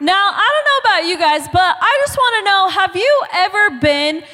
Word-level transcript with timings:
Now, 0.00 0.30
I 0.32 0.50
don't 0.52 0.64
know 0.64 0.90
about 0.90 1.08
you 1.08 1.18
guys, 1.18 1.48
but 1.52 1.76
I 1.80 2.02
just 2.04 2.16
want 2.16 2.34
to 2.38 2.50
know 2.50 2.68
have 2.68 2.96
you 2.96 3.22
ever 3.32 3.80
been 3.80 4.24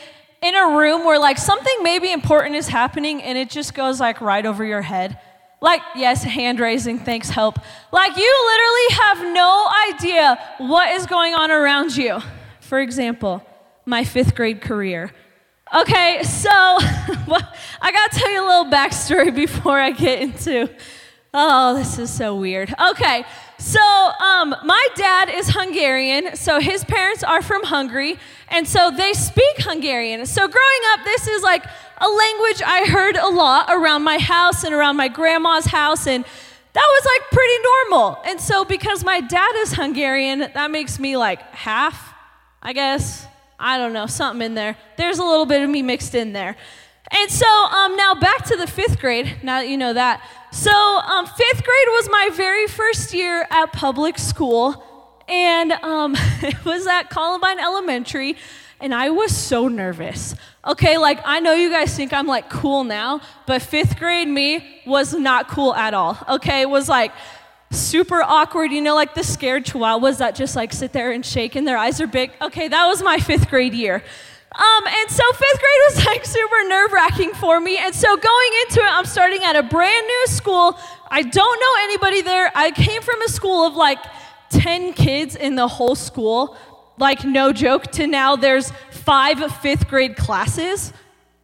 in 0.43 0.55
a 0.55 0.77
room 0.77 1.05
where 1.05 1.19
like 1.19 1.39
something 1.39 1.75
maybe 1.83 2.11
important 2.13 2.57
is 2.57 2.69
happening 2.69 3.23
and 3.23 3.37
it 3.37 3.51
just 3.51 3.75
goes 3.75 4.01
like 4.01 4.21
right 4.21 4.45
over 4.45 4.65
your 4.65 4.83
head? 4.83 5.19
Like, 5.63 5.83
yes, 5.95 6.23
hand 6.25 6.59
raising, 6.59 6.99
thanks, 6.99 7.29
help. 7.29 7.59
Like, 7.93 8.17
you 8.17 8.45
literally 8.47 9.03
have 9.03 9.35
no 9.35 9.69
idea 9.91 10.39
what 10.57 10.91
is 10.93 11.05
going 11.05 11.35
on 11.35 11.51
around 11.51 11.95
you. 11.95 12.19
For 12.61 12.81
example, 12.81 13.45
my 13.85 14.05
fifth 14.05 14.35
grade 14.35 14.63
career. 14.63 15.13
Okay, 15.75 16.23
so 16.23 16.49
I 16.51 17.93
gotta 17.93 18.19
tell 18.19 18.31
you 18.31 18.43
a 18.43 18.49
little 18.49 18.73
backstory 18.73 19.35
before 19.47 19.79
I 19.79 19.91
get 19.91 20.23
into. 20.23 20.71
Oh, 21.35 21.75
this 21.75 21.99
is 21.99 22.11
so 22.11 22.35
weird. 22.35 22.75
Okay, 22.91 23.25
so, 23.61 23.81
um, 23.81 24.55
my 24.65 24.89
dad 24.97 25.29
is 25.29 25.51
Hungarian, 25.51 26.35
so 26.35 26.61
his 26.61 26.83
parents 26.83 27.23
are 27.23 27.43
from 27.43 27.63
Hungary, 27.65 28.19
and 28.49 28.67
so 28.67 28.91
they 28.91 29.13
speak 29.13 29.59
Hungarian. 29.59 30.25
So, 30.25 30.49
growing 30.49 30.81
up, 30.93 31.05
this 31.05 31.29
is 31.29 31.43
like 31.43 31.65
a 31.99 32.09
language 32.09 32.63
I 32.65 32.87
heard 32.89 33.17
a 33.17 33.29
lot 33.29 33.67
around 33.69 34.03
my 34.03 34.19
house 34.19 34.65
and 34.65 34.75
around 34.75 34.97
my 34.97 35.09
grandma's 35.09 35.67
house, 35.67 36.07
and 36.07 36.25
that 36.25 36.87
was 36.87 37.05
like 37.05 37.31
pretty 37.31 37.63
normal. 37.63 38.19
And 38.25 38.41
so, 38.41 38.65
because 38.65 39.05
my 39.05 39.21
dad 39.21 39.53
is 39.59 39.75
Hungarian, 39.75 40.39
that 40.39 40.71
makes 40.71 40.99
me 40.99 41.19
like 41.19 41.43
half, 41.53 42.15
I 42.63 42.73
guess. 42.73 43.27
I 43.63 43.77
don't 43.77 43.93
know, 43.93 44.07
something 44.07 44.45
in 44.45 44.55
there. 44.55 44.79
There's 44.97 45.19
a 45.19 45.25
little 45.25 45.45
bit 45.45 45.61
of 45.61 45.69
me 45.69 45.83
mixed 45.83 46.15
in 46.15 46.33
there. 46.33 46.57
And 47.13 47.31
so 47.31 47.47
um, 47.47 47.97
now 47.97 48.15
back 48.15 48.45
to 48.47 48.57
the 48.57 48.67
fifth 48.67 49.01
grade, 49.01 49.37
now 49.43 49.61
that 49.61 49.69
you 49.69 49.77
know 49.77 49.93
that. 49.93 50.23
So, 50.53 50.73
um, 50.73 51.27
fifth 51.27 51.65
grade 51.65 51.89
was 51.89 52.09
my 52.11 52.31
very 52.33 52.67
first 52.67 53.15
year 53.15 53.47
at 53.51 53.73
public 53.73 54.19
school, 54.19 55.23
and 55.29 55.73
um, 55.73 56.15
it 56.43 56.65
was 56.65 56.87
at 56.87 57.11
Columbine 57.11 57.59
Elementary, 57.59 58.37
and 58.81 58.95
I 58.95 59.11
was 59.11 59.37
so 59.37 59.69
nervous. 59.69 60.35
Okay, 60.67 60.99
like 60.99 61.21
I 61.25 61.41
know 61.41 61.53
you 61.53 61.71
guys 61.71 61.95
think 61.97 62.13
I'm 62.13 62.27
like 62.27 62.51
cool 62.51 62.85
now, 62.85 63.21
but 63.47 63.63
fifth 63.63 63.99
grade 63.99 64.29
me 64.29 64.83
was 64.87 65.15
not 65.15 65.49
cool 65.49 65.75
at 65.75 65.95
all. 65.95 66.19
Okay, 66.29 66.63
it 66.63 66.71
was 66.71 66.89
like 66.89 67.13
super 67.71 68.23
awkward, 68.23 68.73
you 68.73 68.81
know, 68.81 68.95
like 68.95 69.15
the 69.15 69.23
scared 69.23 69.65
chihuahuas 69.65 70.19
that 70.19 70.35
just 70.35 70.57
like 70.57 70.73
sit 70.73 70.93
there 70.93 71.13
and 71.13 71.25
shake 71.25 71.55
and 71.55 71.67
their 71.67 71.79
eyes 71.79 72.01
are 72.01 72.07
big. 72.07 72.33
Okay, 72.41 72.69
that 72.69 72.87
was 72.87 73.03
my 73.03 73.19
fifth 73.19 73.49
grade 73.49 73.75
year. 73.75 74.03
Um, 74.53 74.87
and 74.87 75.11
so 75.11 75.23
fifth 75.33 75.61
grade 75.61 75.81
was 75.89 76.07
like 76.07 76.25
super 76.25 76.69
nerve 76.69 76.93
wracking 76.93 77.33
for 77.35 77.61
me. 77.61 77.79
And 77.79 77.95
so 77.95 78.17
going 78.17 78.51
into 78.63 78.81
it, 78.81 78.91
I'm 78.91 79.05
starting 79.05 79.45
at 79.45 79.55
a 79.55 79.63
brand 79.63 80.07
new 80.07 80.27
school. 80.27 80.77
I 81.09 81.23
don't 81.23 81.61
know 81.61 81.75
anybody 81.85 82.23
there. 82.23 82.51
I 82.55 82.73
came 82.73 83.01
from 83.01 83.23
a 83.23 83.29
school 83.29 83.65
of 83.65 83.77
like 83.77 83.99
10 84.51 84.95
kids 84.95 85.37
in 85.37 85.55
the 85.55 85.69
whole 85.69 85.95
school. 85.95 86.57
Like, 86.99 87.25
no 87.25 87.53
joke, 87.53 87.93
to 87.93 88.07
now 88.07 88.37
there's 88.37 88.73
five 88.91 89.39
fifth 89.57 89.89
grade 89.89 90.17
classes. 90.17 90.93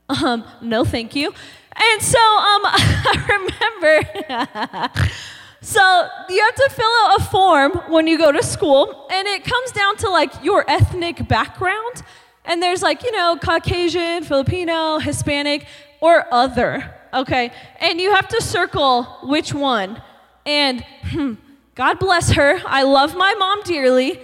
Um, 0.09 0.45
no, 0.61 0.85
thank 0.85 1.15
you. 1.15 1.33
And 1.75 2.03
so 2.03 2.19
um, 2.19 2.63
I 2.65 3.49
remember. 3.81 5.01
so 5.61 6.09
you 6.29 6.43
have 6.43 6.55
to 6.57 6.69
fill 6.71 6.91
out 7.03 7.21
a 7.21 7.25
form 7.25 7.73
when 7.91 8.07
you 8.07 8.19
go 8.19 8.33
to 8.33 8.43
school, 8.43 9.07
and 9.11 9.27
it 9.29 9.45
comes 9.45 9.73
down 9.73 9.97
to 9.99 10.11
like 10.11 10.45
your 10.45 10.65
ethnic 10.69 11.27
background. 11.29 12.03
And 12.47 12.63
there's 12.63 12.83
like, 12.83 13.03
you 13.03 13.13
know, 13.13 13.37
Caucasian, 13.41 14.23
Filipino, 14.23 14.99
Hispanic, 14.99 15.67
or 16.01 16.27
other, 16.33 16.95
okay? 17.13 17.53
And 17.81 18.01
you 18.01 18.15
have 18.15 18.29
to 18.29 18.41
circle 18.41 19.05
which 19.25 19.53
one. 19.53 20.01
And 20.45 20.85
hmm, 21.11 21.35
God 21.75 21.99
bless 21.99 22.33
her. 22.33 22.61
I 22.65 22.85
love 22.85 23.17
my 23.17 23.35
mom 23.35 23.63
dearly. 23.65 24.19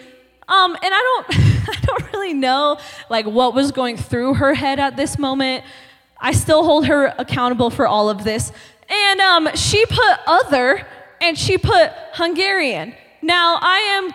Um, 0.48 0.74
and 0.74 0.78
I 0.82 1.24
don't, 1.26 1.26
I 1.68 1.80
don't 1.82 2.12
really 2.12 2.34
know 2.34 2.78
like 3.10 3.26
what 3.26 3.54
was 3.54 3.72
going 3.72 3.96
through 3.96 4.34
her 4.34 4.54
head 4.54 4.78
at 4.78 4.96
this 4.96 5.18
moment. 5.18 5.64
I 6.20 6.32
still 6.32 6.64
hold 6.64 6.86
her 6.86 7.14
accountable 7.18 7.70
for 7.70 7.86
all 7.86 8.08
of 8.08 8.22
this. 8.22 8.52
And 8.88 9.20
um, 9.20 9.48
she 9.54 9.84
put 9.86 10.18
other 10.26 10.86
and 11.20 11.36
she 11.36 11.58
put 11.58 11.92
Hungarian. 12.12 12.94
Now, 13.22 13.58
I 13.60 13.78
am 13.78 14.12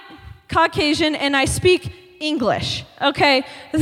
Caucasian 0.47 1.15
and 1.15 1.35
I 1.35 1.45
speak 1.45 1.93
English, 2.19 2.83
okay? 3.01 3.43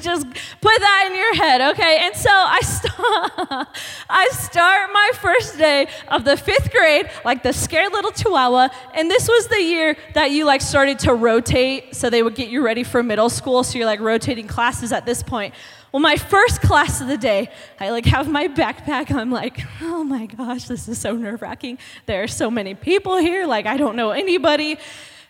Just 0.00 0.26
put 0.60 0.78
that 0.78 1.04
in 1.08 1.16
your 1.16 1.34
head, 1.34 1.60
okay? 1.72 1.98
And 2.02 2.14
so 2.14 2.30
I 2.30 2.60
start, 2.60 3.68
I 4.10 4.28
start 4.32 4.90
my 4.92 5.10
first 5.20 5.58
day 5.58 5.88
of 6.08 6.24
the 6.24 6.36
fifth 6.36 6.70
grade 6.70 7.10
like 7.24 7.42
the 7.42 7.52
scared 7.52 7.92
little 7.92 8.12
chihuahua, 8.12 8.68
and 8.94 9.10
this 9.10 9.26
was 9.28 9.48
the 9.48 9.60
year 9.60 9.96
that 10.14 10.30
you 10.30 10.44
like 10.44 10.60
started 10.60 10.98
to 11.00 11.14
rotate, 11.14 11.94
so 11.94 12.08
they 12.08 12.22
would 12.22 12.34
get 12.34 12.48
you 12.48 12.62
ready 12.64 12.84
for 12.84 13.02
middle 13.02 13.30
school, 13.30 13.64
so 13.64 13.78
you're 13.78 13.86
like 13.86 14.00
rotating 14.00 14.46
classes 14.46 14.92
at 14.92 15.04
this 15.04 15.22
point. 15.22 15.54
Well, 15.92 16.00
my 16.00 16.16
first 16.16 16.62
class 16.62 17.02
of 17.02 17.08
the 17.08 17.18
day, 17.18 17.50
I 17.78 17.90
like 17.90 18.06
have 18.06 18.26
my 18.26 18.48
backpack. 18.48 19.14
I'm 19.14 19.30
like, 19.30 19.60
oh 19.82 20.02
my 20.02 20.24
gosh, 20.24 20.64
this 20.64 20.88
is 20.88 20.98
so 20.98 21.14
nerve 21.14 21.42
wracking. 21.42 21.76
There 22.06 22.22
are 22.22 22.28
so 22.28 22.50
many 22.50 22.74
people 22.74 23.18
here. 23.18 23.46
Like, 23.46 23.66
I 23.66 23.76
don't 23.76 23.94
know 23.94 24.10
anybody. 24.10 24.78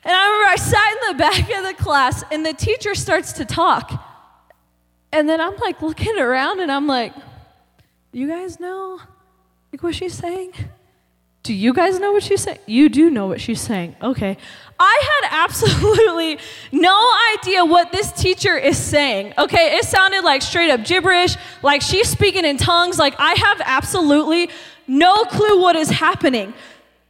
And 0.04 0.12
I 0.12 0.26
remember 0.26 0.48
I 0.48 0.56
sat 0.56 0.92
in 0.92 1.12
the 1.12 1.18
back 1.18 1.58
of 1.58 1.64
the 1.64 1.82
class 1.82 2.24
and 2.30 2.44
the 2.44 2.52
teacher 2.52 2.94
starts 2.94 3.32
to 3.34 3.44
talk. 3.44 4.04
And 5.12 5.28
then 5.28 5.40
I'm 5.40 5.56
like 5.58 5.82
looking 5.82 6.18
around 6.18 6.60
and 6.60 6.72
I'm 6.72 6.86
like, 6.86 7.12
you 8.12 8.26
guys 8.26 8.58
know 8.58 9.00
like 9.72 9.82
what 9.82 9.94
she's 9.94 10.14
saying? 10.14 10.52
Do 11.42 11.54
you 11.54 11.72
guys 11.72 11.98
know 11.98 12.12
what 12.12 12.22
she's 12.22 12.42
saying? 12.42 12.58
You 12.66 12.88
do 12.88 13.10
know 13.10 13.26
what 13.26 13.40
she's 13.40 13.60
saying. 13.60 13.96
Okay. 14.00 14.36
I 14.78 15.20
had 15.22 15.44
absolutely 15.44 16.38
no 16.72 17.12
idea 17.34 17.64
what 17.64 17.90
this 17.90 18.12
teacher 18.12 18.56
is 18.56 18.78
saying. 18.78 19.34
Okay, 19.38 19.76
it 19.76 19.84
sounded 19.84 20.22
like 20.22 20.42
straight 20.42 20.70
up 20.70 20.84
gibberish, 20.84 21.36
like 21.62 21.82
she's 21.82 22.08
speaking 22.08 22.44
in 22.44 22.58
tongues. 22.58 22.98
Like 22.98 23.14
I 23.18 23.34
have 23.34 23.60
absolutely 23.64 24.50
no 24.86 25.24
clue 25.24 25.60
what 25.60 25.74
is 25.74 25.88
happening. 25.88 26.54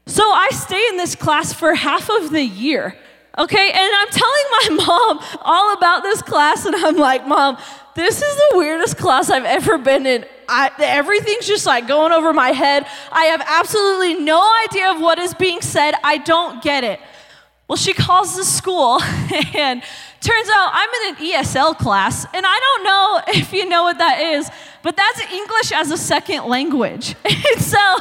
So 0.07 0.23
I 0.23 0.49
stay 0.51 0.87
in 0.89 0.97
this 0.97 1.15
class 1.15 1.53
for 1.53 1.75
half 1.75 2.11
of 2.11 2.31
the 2.31 2.43
year. 2.43 2.97
Okay, 3.39 3.71
and 3.71 3.95
I'm 3.95 4.09
telling 4.09 4.45
my 4.51 4.85
mom 4.87 5.21
all 5.41 5.73
about 5.73 6.03
this 6.03 6.21
class, 6.21 6.67
and 6.67 6.77
I'm 6.77 6.97
like, 6.97 7.27
Mom, 7.27 7.57
this 7.95 8.21
is 8.21 8.37
the 8.37 8.59
weirdest 8.59 8.99
class 8.99 9.31
I've 9.31 9.45
ever 9.45 9.79
been 9.79 10.07
in. 10.07 10.27
I, 10.49 10.71
everything's 10.79 11.47
just 11.47 11.65
like 11.65 11.89
going 11.89 12.13
over 12.13 12.33
my 12.35 12.51
head. 12.51 12.87
I 13.11 13.25
have 13.27 13.43
absolutely 13.47 14.15
no 14.15 14.43
idea 14.69 14.91
of 14.91 15.01
what 15.01 15.19
is 15.19 15.33
being 15.35 15.63
said. 15.63 15.95
I 16.05 16.19
don't 16.19 16.63
get 16.63 16.85
it. 16.85 17.01
Well, 17.69 17.77
she 17.77 17.95
calls 17.95 18.37
the 18.37 18.45
school, 18.45 19.01
and 19.55 19.83
turns 20.21 20.49
out 20.55 20.71
I'm 20.75 20.91
in 20.91 21.15
an 21.15 21.45
ESL 21.45 21.79
class, 21.79 22.27
and 22.35 22.45
I 22.47 22.61
don't 22.61 22.85
know 22.85 23.21
if 23.41 23.53
you 23.55 23.67
know 23.67 23.85
what 23.85 23.97
that 23.97 24.21
is, 24.21 24.51
but 24.83 24.95
that's 24.95 25.23
English 25.33 25.73
as 25.73 25.91
a 25.91 25.97
second 25.97 26.45
language. 26.47 27.15
And 27.25 27.63
so, 27.63 27.97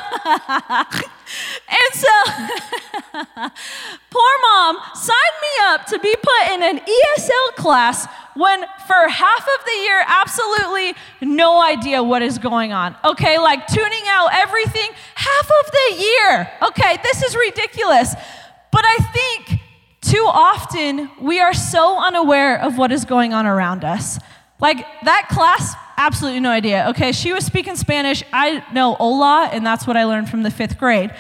and 1.69 1.93
so, 1.93 2.07
poor 4.09 4.33
mom 4.41 4.77
signed 4.93 5.39
me 5.41 5.63
up 5.63 5.85
to 5.87 5.99
be 5.99 6.15
put 6.21 6.53
in 6.53 6.63
an 6.63 6.79
ESL 6.79 7.55
class 7.55 8.07
when 8.35 8.61
for 8.87 9.09
half 9.09 9.39
of 9.41 9.65
the 9.65 9.81
year, 9.83 10.03
absolutely 10.07 10.95
no 11.21 11.61
idea 11.61 12.01
what 12.01 12.21
is 12.21 12.37
going 12.37 12.71
on. 12.73 12.95
Okay, 13.03 13.37
like 13.37 13.67
tuning 13.67 14.03
out 14.07 14.29
everything, 14.33 14.89
half 15.15 15.51
of 15.65 15.71
the 15.71 15.95
year. 16.01 16.51
Okay, 16.63 16.97
this 17.03 17.23
is 17.23 17.35
ridiculous. 17.35 18.15
But 18.71 18.85
I 18.85 18.97
think 19.13 19.61
too 20.01 20.25
often 20.27 21.09
we 21.21 21.39
are 21.39 21.53
so 21.53 21.99
unaware 21.99 22.59
of 22.59 22.77
what 22.77 22.91
is 22.91 23.05
going 23.05 23.33
on 23.33 23.45
around 23.45 23.83
us. 23.83 24.17
Like 24.59 24.85
that 25.03 25.27
class, 25.29 25.73
absolutely 26.01 26.39
no 26.39 26.49
idea. 26.49 26.87
Okay, 26.89 27.11
she 27.11 27.31
was 27.31 27.45
speaking 27.45 27.75
Spanish. 27.75 28.23
I 28.33 28.63
know 28.73 28.95
hola, 28.95 29.49
and 29.53 29.65
that's 29.65 29.85
what 29.85 29.95
I 29.95 30.05
learned 30.05 30.29
from 30.29 30.41
the 30.41 30.49
fifth 30.49 30.77
grade. 30.79 31.13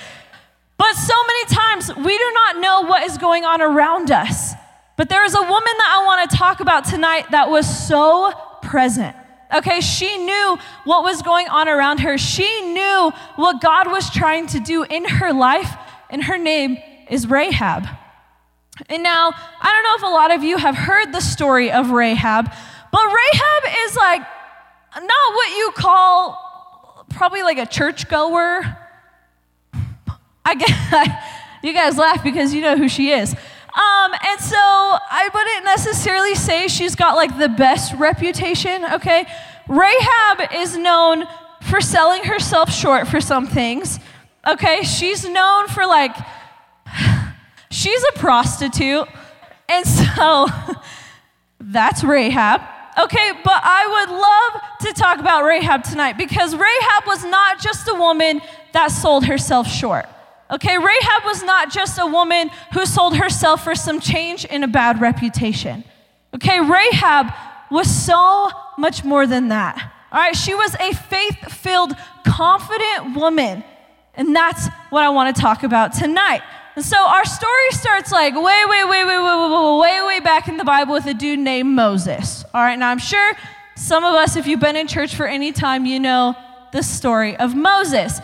But 0.77 0.93
so 0.95 1.13
many 1.27 1.45
times 1.45 1.95
we 1.95 2.17
do 2.17 2.31
not 2.33 2.57
know 2.57 2.81
what 2.81 3.03
is 3.03 3.17
going 3.19 3.45
on 3.45 3.61
around 3.61 4.09
us. 4.09 4.53
But 4.97 5.07
there 5.09 5.23
is 5.23 5.35
a 5.35 5.41
woman 5.41 5.73
that 5.77 5.99
I 5.99 6.05
want 6.05 6.29
to 6.29 6.35
talk 6.35 6.59
about 6.59 6.85
tonight 6.85 7.29
that 7.29 7.49
was 7.49 7.87
so 7.87 8.33
present. 8.63 9.15
Okay, 9.53 9.81
she 9.81 10.17
knew 10.17 10.57
what 10.85 11.03
was 11.03 11.21
going 11.21 11.47
on 11.47 11.69
around 11.69 11.99
her. 11.99 12.17
She 12.17 12.61
knew 12.73 13.11
what 13.35 13.61
God 13.61 13.91
was 13.91 14.09
trying 14.09 14.47
to 14.47 14.59
do 14.59 14.83
in 14.83 15.05
her 15.05 15.31
life, 15.31 15.71
and 16.09 16.23
her 16.23 16.37
name 16.37 16.77
is 17.09 17.27
Rahab. 17.27 17.85
And 18.89 19.03
now, 19.03 19.31
I 19.61 19.71
don't 19.71 19.83
know 19.83 20.07
if 20.07 20.11
a 20.11 20.15
lot 20.15 20.33
of 20.33 20.43
you 20.43 20.57
have 20.57 20.75
heard 20.75 21.11
the 21.11 21.19
story 21.19 21.69
of 21.71 21.91
Rahab, 21.91 22.51
but 22.91 23.05
Rahab 23.05 23.63
is 23.87 23.90
not 24.95 25.33
what 25.33 25.49
you 25.51 25.71
call 25.75 27.05
probably 27.09 27.43
like 27.43 27.57
a 27.57 27.65
churchgoer. 27.65 28.77
I 30.43 30.55
guess 30.55 31.07
you 31.63 31.73
guys 31.73 31.97
laugh 31.97 32.23
because 32.23 32.53
you 32.53 32.61
know 32.61 32.75
who 32.75 32.89
she 32.89 33.11
is. 33.11 33.33
Um, 33.33 34.11
and 34.27 34.41
so 34.41 34.57
I 34.57 35.29
wouldn't 35.33 35.65
necessarily 35.65 36.35
say 36.35 36.67
she's 36.67 36.95
got 36.95 37.15
like 37.15 37.37
the 37.37 37.47
best 37.47 37.93
reputation, 37.93 38.83
okay? 38.93 39.25
Rahab 39.69 40.51
is 40.53 40.75
known 40.75 41.23
for 41.61 41.79
selling 41.79 42.23
herself 42.23 42.69
short 42.69 43.07
for 43.07 43.21
some 43.21 43.47
things, 43.47 43.99
okay? 44.45 44.81
She's 44.81 45.23
known 45.23 45.67
for 45.69 45.85
like, 45.85 46.13
she's 47.71 48.03
a 48.13 48.19
prostitute. 48.19 49.07
And 49.69 49.87
so 49.87 50.47
that's 51.61 52.03
Rahab. 52.03 52.61
Okay, 52.97 53.31
but 53.43 53.61
I 53.63 54.05
would 54.05 54.09
love 54.09 54.93
to 54.93 55.01
talk 55.01 55.19
about 55.19 55.43
Rahab 55.43 55.83
tonight 55.83 56.17
because 56.17 56.53
Rahab 56.53 57.07
was 57.07 57.23
not 57.23 57.61
just 57.61 57.87
a 57.87 57.93
woman 57.93 58.41
that 58.73 58.87
sold 58.87 59.25
herself 59.25 59.67
short. 59.67 60.07
Okay, 60.49 60.77
Rahab 60.77 61.23
was 61.23 61.43
not 61.43 61.71
just 61.71 61.97
a 61.97 62.05
woman 62.05 62.49
who 62.73 62.85
sold 62.85 63.15
herself 63.15 63.63
for 63.63 63.75
some 63.75 64.01
change 64.01 64.43
in 64.43 64.63
a 64.63 64.67
bad 64.67 64.99
reputation. 64.99 65.85
Okay, 66.35 66.59
Rahab 66.59 67.27
was 67.71 67.89
so 67.89 68.51
much 68.77 69.05
more 69.05 69.25
than 69.25 69.47
that. 69.47 69.93
All 70.11 70.19
right, 70.19 70.35
she 70.35 70.53
was 70.53 70.75
a 70.75 70.93
faith 70.93 71.53
filled, 71.53 71.95
confident 72.25 73.15
woman. 73.15 73.63
And 74.13 74.35
that's 74.35 74.67
what 74.89 75.03
I 75.03 75.09
want 75.09 75.33
to 75.33 75.41
talk 75.41 75.63
about 75.63 75.93
tonight. 75.93 76.41
And 76.75 76.85
so 76.85 76.97
our 76.97 77.25
story 77.25 77.71
starts 77.71 78.11
like 78.11 78.33
way, 78.33 78.41
way, 78.41 78.83
way, 78.85 79.03
way, 79.03 79.17
way, 79.17 79.17
way, 79.17 79.79
way, 79.79 80.07
way 80.07 80.19
back 80.21 80.47
in 80.47 80.57
the 80.57 80.63
Bible 80.63 80.93
with 80.93 81.05
a 81.05 81.13
dude 81.13 81.39
named 81.39 81.69
Moses. 81.69 82.45
All 82.53 82.61
right, 82.61 82.79
now 82.79 82.89
I'm 82.89 82.99
sure 82.99 83.33
some 83.75 84.05
of 84.05 84.13
us, 84.13 84.35
if 84.35 84.47
you've 84.47 84.59
been 84.59 84.77
in 84.77 84.87
church 84.87 85.15
for 85.15 85.27
any 85.27 85.51
time, 85.51 85.85
you 85.85 85.99
know 85.99 86.35
the 86.71 86.81
story 86.81 87.35
of 87.35 87.55
Moses. 87.55 88.19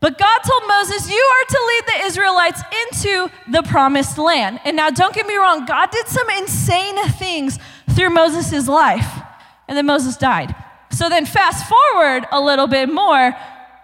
But 0.00 0.18
God 0.18 0.38
told 0.40 0.62
Moses, 0.66 1.08
You 1.08 1.16
are 1.16 1.46
to 1.48 1.64
lead 1.66 1.84
the 1.86 2.06
Israelites 2.06 2.62
into 2.82 3.30
the 3.50 3.62
promised 3.62 4.18
land. 4.18 4.60
And 4.64 4.76
now, 4.76 4.90
don't 4.90 5.14
get 5.14 5.26
me 5.26 5.36
wrong, 5.36 5.64
God 5.64 5.90
did 5.90 6.08
some 6.08 6.28
insane 6.30 6.96
things 7.10 7.58
through 7.90 8.10
Moses' 8.10 8.68
life. 8.68 9.22
And 9.68 9.78
then 9.78 9.86
Moses 9.86 10.16
died. 10.16 10.54
So 10.90 11.08
then, 11.08 11.26
fast 11.26 11.66
forward 11.68 12.26
a 12.32 12.40
little 12.40 12.66
bit 12.66 12.88
more, 12.88 13.34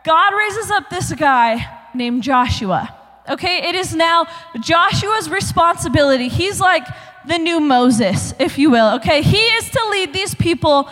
God 0.05 0.35
raises 0.37 0.71
up 0.71 0.91
this 0.91 1.13
guy 1.13 1.67
named 1.95 2.23
Joshua. 2.23 3.00
Okay, 3.31 3.69
it 3.69 3.75
is 3.75 3.95
now 3.95 4.27
Joshua's 4.61 5.31
responsibility. 5.31 6.29
He's 6.29 6.61
like 6.61 6.85
the 7.27 7.39
new 7.39 7.61
Moses, 7.61 8.35
if 8.39 8.59
you 8.59 8.71
will. 8.71 8.97
Okay, 8.97 9.23
he 9.23 9.39
is 9.39 9.71
to 9.71 9.89
lead 9.91 10.13
these 10.13 10.35
people 10.35 10.89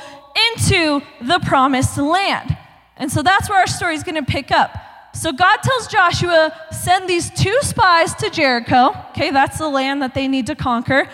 into 0.53 1.03
the 1.21 1.41
promised 1.41 1.99
land. 1.99 2.57
And 2.97 3.11
so 3.11 3.23
that's 3.23 3.49
where 3.49 3.59
our 3.59 3.67
story 3.67 3.95
is 3.95 4.03
going 4.03 4.15
to 4.15 4.31
pick 4.31 4.51
up. 4.51 4.71
So 5.15 5.33
God 5.33 5.57
tells 5.63 5.89
Joshua, 5.89 6.55
send 6.71 7.09
these 7.09 7.31
two 7.31 7.57
spies 7.63 8.15
to 8.17 8.31
Jericho. 8.31 8.95
Okay, 9.11 9.31
that's 9.31 9.59
the 9.59 9.69
land 9.69 10.03
that 10.03 10.15
they 10.15 10.29
need 10.29 10.47
to 10.47 10.55
conquer. 10.55 11.09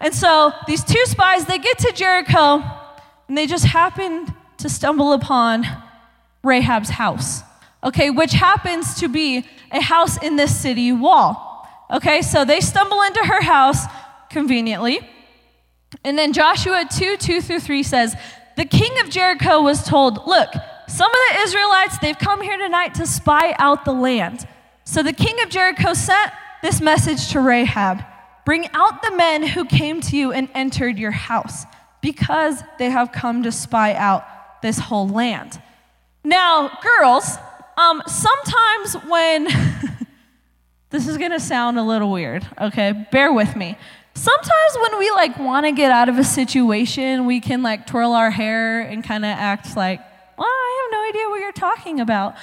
And 0.00 0.14
so 0.14 0.52
these 0.66 0.84
two 0.84 1.04
spies, 1.06 1.46
they 1.46 1.58
get 1.58 1.78
to 1.78 1.92
Jericho 1.92 2.62
and 3.26 3.36
they 3.36 3.46
just 3.46 3.64
happen 3.64 4.32
to 4.58 4.68
stumble 4.68 5.12
upon 5.12 5.66
Rahab's 6.44 6.90
house, 6.90 7.42
okay, 7.82 8.10
which 8.10 8.32
happens 8.32 8.94
to 9.00 9.08
be 9.08 9.46
a 9.70 9.80
house 9.80 10.22
in 10.22 10.36
the 10.36 10.48
city 10.48 10.92
wall. 10.92 11.68
Okay, 11.90 12.22
so 12.22 12.44
they 12.44 12.60
stumble 12.60 13.02
into 13.02 13.20
her 13.24 13.42
house 13.42 13.84
conveniently. 14.30 15.00
And 16.04 16.18
then 16.18 16.32
Joshua 16.32 16.84
2 16.90 17.16
2 17.16 17.40
through 17.40 17.60
3 17.60 17.82
says, 17.82 18.14
The 18.56 18.64
king 18.64 18.92
of 19.00 19.10
Jericho 19.10 19.62
was 19.62 19.82
told, 19.82 20.26
Look, 20.26 20.50
some 20.86 21.10
of 21.10 21.18
the 21.30 21.42
Israelites, 21.42 21.98
they've 21.98 22.18
come 22.18 22.42
here 22.42 22.58
tonight 22.58 22.94
to 22.94 23.06
spy 23.06 23.54
out 23.58 23.84
the 23.84 23.92
land. 23.92 24.46
So 24.84 25.02
the 25.02 25.12
king 25.12 25.40
of 25.42 25.48
Jericho 25.48 25.94
sent 25.94 26.30
this 26.62 26.80
message 26.80 27.28
to 27.32 27.40
Rahab 27.40 28.04
Bring 28.48 28.66
out 28.72 29.02
the 29.02 29.14
men 29.14 29.42
who 29.42 29.66
came 29.66 30.00
to 30.00 30.16
you 30.16 30.32
and 30.32 30.48
entered 30.54 30.98
your 30.98 31.10
house, 31.10 31.66
because 32.00 32.62
they 32.78 32.88
have 32.88 33.12
come 33.12 33.42
to 33.42 33.52
spy 33.52 33.92
out 33.92 34.24
this 34.62 34.78
whole 34.78 35.06
land. 35.06 35.60
Now, 36.24 36.70
girls, 36.82 37.36
um, 37.78 38.02
sometimes 38.06 38.94
when 39.08 39.44
this 40.90 41.06
is 41.06 41.16
gonna 41.16 41.40
sound 41.40 41.78
a 41.78 41.82
little 41.82 42.10
weird, 42.10 42.46
okay? 42.60 43.06
Bear 43.12 43.32
with 43.32 43.54
me. 43.54 43.78
Sometimes 44.14 44.76
when 44.82 44.98
we 44.98 45.10
like 45.12 45.38
want 45.38 45.64
to 45.64 45.70
get 45.70 45.92
out 45.92 46.08
of 46.08 46.18
a 46.18 46.24
situation, 46.24 47.24
we 47.24 47.38
can 47.40 47.62
like 47.62 47.86
twirl 47.86 48.12
our 48.12 48.32
hair 48.32 48.80
and 48.80 49.04
kind 49.04 49.24
of 49.24 49.30
act 49.30 49.76
like, 49.76 50.00
well, 50.36 50.48
I 50.48 50.82
have 50.82 51.00
no 51.00 51.08
idea 51.08 51.28
what 51.28 51.40
you're 51.40 51.52
talking 51.52 52.00
about. 52.00 52.34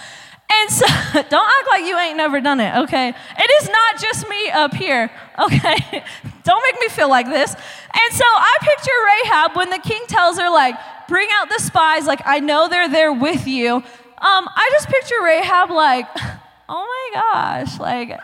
And 0.49 0.71
so, 0.71 0.85
don't 1.13 1.51
act 1.59 1.67
like 1.69 1.83
you 1.83 1.97
ain't 1.99 2.15
never 2.15 2.39
done 2.39 2.61
it, 2.61 2.75
okay? 2.83 3.09
It 3.09 3.63
is 3.63 3.69
not 3.69 3.99
just 3.99 4.29
me 4.29 4.49
up 4.51 4.73
here, 4.73 5.11
okay? 5.39 6.03
don't 6.43 6.63
make 6.63 6.79
me 6.79 6.87
feel 6.89 7.09
like 7.09 7.27
this. 7.27 7.53
And 7.53 8.13
so 8.13 8.23
I 8.25 8.57
picture 8.61 8.91
Rahab 9.05 9.57
when 9.57 9.69
the 9.69 9.79
king 9.79 10.03
tells 10.07 10.37
her, 10.39 10.49
like, 10.49 10.75
bring 11.09 11.27
out 11.33 11.49
the 11.49 11.59
spies, 11.59 12.05
like, 12.05 12.21
I 12.25 12.39
know 12.39 12.69
they're 12.69 12.89
there 12.89 13.11
with 13.11 13.47
you. 13.47 13.83
Um, 14.25 14.49
I 14.55 14.69
just 14.71 14.87
picture 14.87 15.21
Rahab 15.23 15.69
like, 15.69 16.07
oh 16.67 17.11
my 17.13 17.21
gosh, 17.21 17.79
like, 17.79 18.09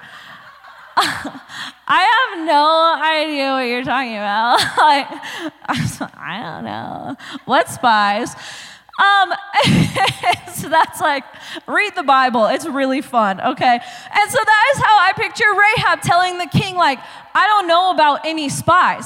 I 0.98 2.32
have 2.34 2.48
no 2.48 2.96
idea 3.00 3.52
what 3.52 3.68
you're 3.68 3.84
talking 3.84 4.16
about. 4.16 4.56
like, 4.80 5.06
I 6.18 6.42
don't 6.42 6.66
know. 6.66 7.16
What 7.46 7.70
spies? 7.70 8.34
Um, 8.98 9.32
so 10.56 10.70
that's 10.70 11.00
like, 11.02 11.24
read 11.68 11.94
the 11.96 12.02
Bible. 12.02 12.48
It's 12.48 12.66
really 12.66 13.02
fun, 13.02 13.40
okay? 13.40 13.74
And 13.76 14.32
so 14.32 14.40
that 14.44 14.74
is 14.74 14.82
how 14.82 14.98
I 14.98 15.14
picture 15.16 15.46
Rahab 15.54 16.02
telling 16.02 16.40
the 16.40 16.48
king, 16.48 16.78
like, 16.78 16.98
I 17.36 17.46
don't 17.46 17.68
know 17.68 17.92
about 17.92 18.26
any 18.26 18.50
spies. 18.50 19.06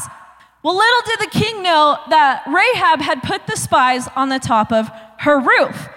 Well, 0.63 0.77
little 0.77 1.01
did 1.07 1.19
the 1.29 1.39
king 1.39 1.61
know 1.61 1.97
that 2.09 2.43
Rahab 2.47 3.01
had 3.01 3.21
put 3.21 3.47
the 3.47 3.57
spies 3.57 4.07
on 4.15 4.29
the 4.29 4.39
top 4.39 4.71
of 4.71 4.89
her 5.19 5.41
roof. 5.41 5.89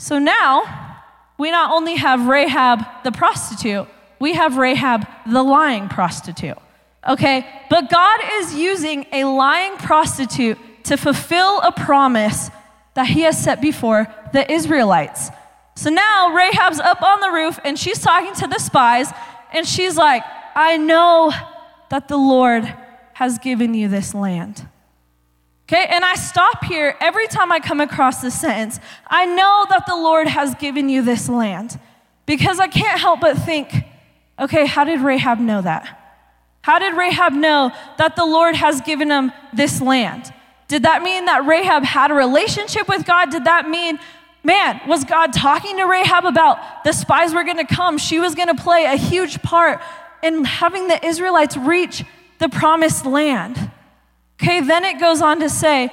So 0.00 0.18
now, 0.18 0.96
we 1.36 1.50
not 1.50 1.72
only 1.72 1.96
have 1.96 2.26
Rahab 2.26 2.80
the 3.04 3.12
prostitute, 3.12 3.86
we 4.18 4.32
have 4.32 4.56
Rahab 4.56 5.06
the 5.26 5.42
lying 5.42 5.90
prostitute. 5.90 6.56
Okay? 7.06 7.46
But 7.68 7.90
God 7.90 8.20
is 8.36 8.54
using 8.54 9.04
a 9.12 9.24
lying 9.24 9.76
prostitute 9.76 10.56
to 10.84 10.96
fulfill 10.96 11.60
a 11.60 11.70
promise 11.70 12.48
that 12.94 13.08
he 13.08 13.20
has 13.22 13.38
set 13.38 13.60
before 13.60 14.06
the 14.32 14.50
Israelites. 14.50 15.28
So 15.76 15.90
now 15.90 16.34
Rahab's 16.34 16.80
up 16.80 17.02
on 17.02 17.20
the 17.20 17.30
roof 17.30 17.60
and 17.62 17.78
she's 17.78 17.98
talking 17.98 18.32
to 18.36 18.46
the 18.46 18.58
spies 18.58 19.12
and 19.52 19.68
she's 19.68 19.98
like, 19.98 20.22
I 20.56 20.78
know 20.78 21.30
that 21.90 22.08
the 22.08 22.16
Lord 22.16 22.64
has 23.12 23.38
given 23.38 23.74
you 23.74 23.88
this 23.88 24.14
land. 24.14 24.66
Okay, 25.72 25.86
and 25.88 26.04
I 26.04 26.16
stop 26.16 26.64
here 26.64 26.96
every 26.98 27.28
time 27.28 27.52
I 27.52 27.60
come 27.60 27.80
across 27.80 28.20
this 28.20 28.36
sentence. 28.36 28.80
I 29.06 29.24
know 29.24 29.66
that 29.70 29.84
the 29.86 29.94
Lord 29.94 30.26
has 30.26 30.52
given 30.56 30.88
you 30.88 31.00
this 31.00 31.28
land 31.28 31.78
because 32.26 32.58
I 32.58 32.66
can't 32.66 32.98
help 32.98 33.20
but 33.20 33.38
think, 33.38 33.72
okay, 34.36 34.66
how 34.66 34.82
did 34.82 35.00
Rahab 35.00 35.38
know 35.38 35.62
that? 35.62 35.96
How 36.62 36.80
did 36.80 36.94
Rahab 36.94 37.34
know 37.34 37.70
that 37.98 38.16
the 38.16 38.26
Lord 38.26 38.56
has 38.56 38.80
given 38.80 39.12
him 39.12 39.30
this 39.52 39.80
land? 39.80 40.34
Did 40.66 40.82
that 40.82 41.04
mean 41.04 41.26
that 41.26 41.46
Rahab 41.46 41.84
had 41.84 42.10
a 42.10 42.14
relationship 42.14 42.88
with 42.88 43.06
God? 43.06 43.30
Did 43.30 43.44
that 43.44 43.68
mean, 43.68 44.00
man, 44.42 44.80
was 44.88 45.04
God 45.04 45.32
talking 45.32 45.76
to 45.76 45.84
Rahab 45.84 46.24
about 46.24 46.82
the 46.82 46.90
spies 46.90 47.32
were 47.32 47.44
gonna 47.44 47.64
come? 47.64 47.96
She 47.96 48.18
was 48.18 48.34
gonna 48.34 48.56
play 48.56 48.86
a 48.86 48.96
huge 48.96 49.40
part 49.40 49.80
in 50.20 50.44
having 50.44 50.88
the 50.88 51.06
Israelites 51.06 51.56
reach 51.56 52.04
the 52.40 52.48
promised 52.48 53.06
land. 53.06 53.70
Okay, 54.42 54.60
then 54.60 54.84
it 54.84 54.98
goes 54.98 55.20
on 55.20 55.40
to 55.40 55.50
say, 55.50 55.92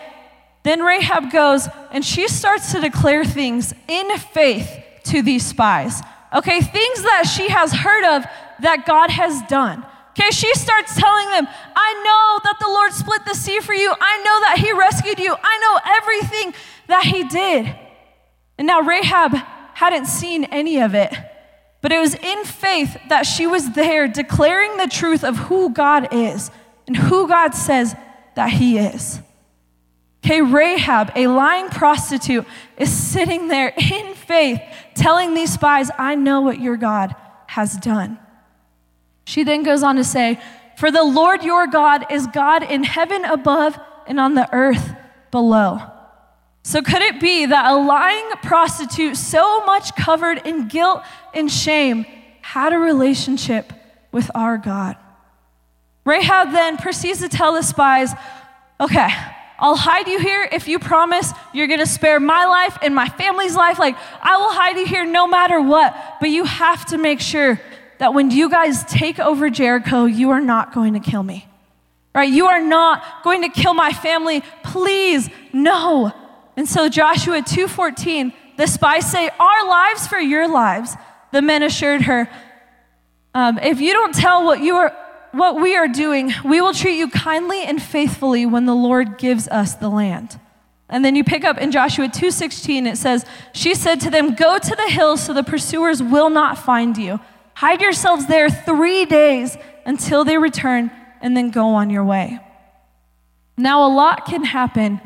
then 0.64 0.82
Rahab 0.82 1.32
goes 1.32 1.68
and 1.92 2.04
she 2.04 2.28
starts 2.28 2.72
to 2.72 2.80
declare 2.80 3.26
things 3.26 3.74
in 3.88 4.18
faith 4.18 4.70
to 5.06 5.22
these 5.22 5.46
spies. 5.46 6.02
Okay, 6.34 6.62
things 6.62 7.02
that 7.04 7.24
she 7.24 7.50
has 7.50 7.74
heard 7.74 8.04
of 8.04 8.26
that 8.62 8.86
God 8.86 9.10
has 9.10 9.42
done. 9.50 9.86
Okay, 10.12 10.30
she 10.32 10.54
starts 10.56 10.96
telling 10.96 11.30
them, 11.30 11.48
I 11.76 11.94
know 12.04 12.40
that 12.44 12.60
the 12.60 12.68
Lord 12.68 12.92
split 12.92 13.24
the 13.26 13.36
sea 13.36 13.60
for 13.60 13.74
you. 13.74 13.94
I 14.00 14.18
know 14.18 14.40
that 14.42 14.58
He 14.60 14.72
rescued 14.74 15.20
you. 15.20 15.36
I 15.42 15.58
know 15.60 15.80
everything 15.86 16.54
that 16.88 17.04
He 17.04 17.24
did. 17.24 17.76
And 18.58 18.66
now 18.66 18.82
Rahab 18.82 19.34
hadn't 19.74 20.08
seen 20.08 20.46
any 20.46 20.80
of 20.80 20.96
it. 20.96 21.14
But 21.82 21.92
it 21.92 22.00
was 22.00 22.16
in 22.16 22.46
faith 22.46 22.98
that 23.10 23.26
she 23.26 23.46
was 23.46 23.74
there 23.74 24.08
declaring 24.08 24.78
the 24.78 24.88
truth 24.88 25.24
of 25.24 25.38
who 25.38 25.70
God 25.70 26.08
is 26.12 26.50
and 26.88 26.98
who 26.98 27.28
God 27.28 27.54
says 27.54 27.96
that 28.38 28.52
He 28.52 28.78
is. 28.78 29.20
Okay, 30.24 30.42
Rahab, 30.42 31.12
a 31.16 31.28
lying 31.28 31.70
prostitute, 31.70 32.46
is 32.78 32.92
sitting 32.92 33.48
there 33.48 33.74
in 33.78 34.14
faith 34.14 34.62
telling 34.94 35.34
these 35.34 35.54
spies, 35.54 35.90
I 35.98 36.16
know 36.16 36.42
what 36.42 36.60
your 36.60 36.78
God 36.78 37.16
has 37.48 37.78
done. 37.78 38.20
She 39.26 39.44
then 39.44 39.64
goes 39.64 39.84
on 39.84 39.96
to 39.96 40.04
say, 40.04 40.40
For 40.78 40.92
the 40.92 41.04
Lord 41.04 41.44
your 41.44 41.66
God 41.68 42.12
is 42.12 42.28
God 42.28 42.64
in 42.64 42.84
heaven 42.84 43.26
above 43.26 43.80
and 44.06 44.20
on 44.20 44.36
the 44.36 44.48
earth 44.54 44.94
below. 45.32 45.82
So, 46.64 46.82
could 46.82 47.02
it 47.02 47.20
be 47.20 47.46
that 47.46 47.72
a 47.72 47.76
lying 47.76 48.30
prostitute, 48.44 49.18
so 49.18 49.66
much 49.66 49.96
covered 49.96 50.46
in 50.46 50.68
guilt 50.68 51.02
and 51.34 51.52
shame, 51.52 52.06
had 52.42 52.74
a 52.74 52.78
relationship 52.78 53.74
with 54.12 54.30
our 54.36 54.58
God? 54.58 54.98
Rahab 56.08 56.52
then 56.54 56.78
proceeds 56.78 57.20
to 57.20 57.28
tell 57.28 57.54
the 57.54 57.62
spies, 57.62 58.14
Okay, 58.80 59.10
I'll 59.60 59.76
hide 59.76 60.08
you 60.08 60.20
here 60.20 60.48
if 60.52 60.68
you 60.68 60.80
promise 60.80 61.34
you're 61.54 61.68
gonna 61.68 61.86
spare 61.86 62.20
my 62.20 62.46
life 62.46 62.78
and 62.82 62.96
my 62.96 63.10
family's 63.10 63.56
life. 63.56 63.78
Like, 63.78 63.98
I 64.22 64.38
will 64.38 64.54
hide 64.54 64.78
you 64.78 64.86
here 64.86 65.06
no 65.06 65.28
matter 65.28 65.60
what. 65.60 65.96
But 66.22 66.30
you 66.30 66.46
have 66.46 66.86
to 66.88 66.98
make 66.98 67.20
sure 67.20 67.60
that 67.98 68.14
when 68.14 68.32
you 68.32 68.50
guys 68.50 68.86
take 68.86 69.20
over 69.20 69.50
Jericho, 69.50 70.06
you 70.06 70.30
are 70.30 70.40
not 70.40 70.74
going 70.74 70.94
to 70.94 71.00
kill 71.00 71.24
me. 71.24 71.46
right? 72.16 72.32
You 72.32 72.48
are 72.48 72.62
not 72.62 73.24
going 73.24 73.42
to 73.42 73.50
kill 73.50 73.76
my 73.76 73.92
family. 73.92 74.42
Please, 74.64 75.30
no. 75.54 76.12
And 76.56 76.68
so 76.68 76.90
Joshua 76.90 77.42
2:14, 77.42 78.34
the 78.58 78.66
spies 78.66 79.12
say, 79.12 79.30
"Our 79.40 79.68
lives 79.68 80.08
for 80.08 80.20
your 80.20 80.48
lives." 80.48 80.96
The 81.32 81.42
men 81.42 81.62
assured 81.64 82.04
her, 82.04 82.30
um, 83.36 83.60
"If 83.60 83.82
you 83.82 83.94
don't 83.94 84.16
tell 84.16 84.46
what 84.46 84.62
you 84.62 84.78
are 84.78 84.96
what 85.38 85.60
we 85.62 85.76
are 85.76 85.88
doing, 85.88 86.34
we 86.44 86.60
will 86.62 86.74
treat 86.74 86.98
you 86.98 87.10
kindly 87.10 87.64
and 87.64 87.82
faithfully 87.82 88.46
when 88.46 88.66
the 88.66 88.76
Lord 88.76 89.18
gives 89.18 89.48
us 89.48 89.76
the 89.76 89.90
land." 89.90 90.40
And 90.90 91.04
then 91.04 91.16
you 91.16 91.24
pick 91.24 91.44
up 91.44 91.58
in 91.58 91.72
Joshua 91.72 92.08
2:16 92.08 92.88
it 92.88 92.98
says, 92.98 93.26
"She 93.52 93.76
said 93.76 94.00
to 94.02 94.10
them, 94.10 94.36
"Go 94.36 94.58
to 94.58 94.76
the 94.76 94.90
hills 94.90 95.22
so 95.22 95.34
the 95.34 95.44
pursuers 95.44 96.02
will 96.02 96.30
not 96.30 96.58
find 96.58 96.98
you. 96.98 97.20
Hide 97.56 97.82
yourselves 97.82 98.28
there 98.28 98.50
3 98.50 99.06
days 99.06 99.58
until 99.86 100.24
they 100.24 100.38
return 100.38 100.92
and 101.22 101.36
then 101.36 101.50
go 101.50 101.76
on 101.76 101.90
your 101.90 102.06
way." 102.06 102.40
Now 103.58 103.84
a 103.84 103.90
lot 103.90 104.26
can 104.26 104.44
happen 104.44 105.02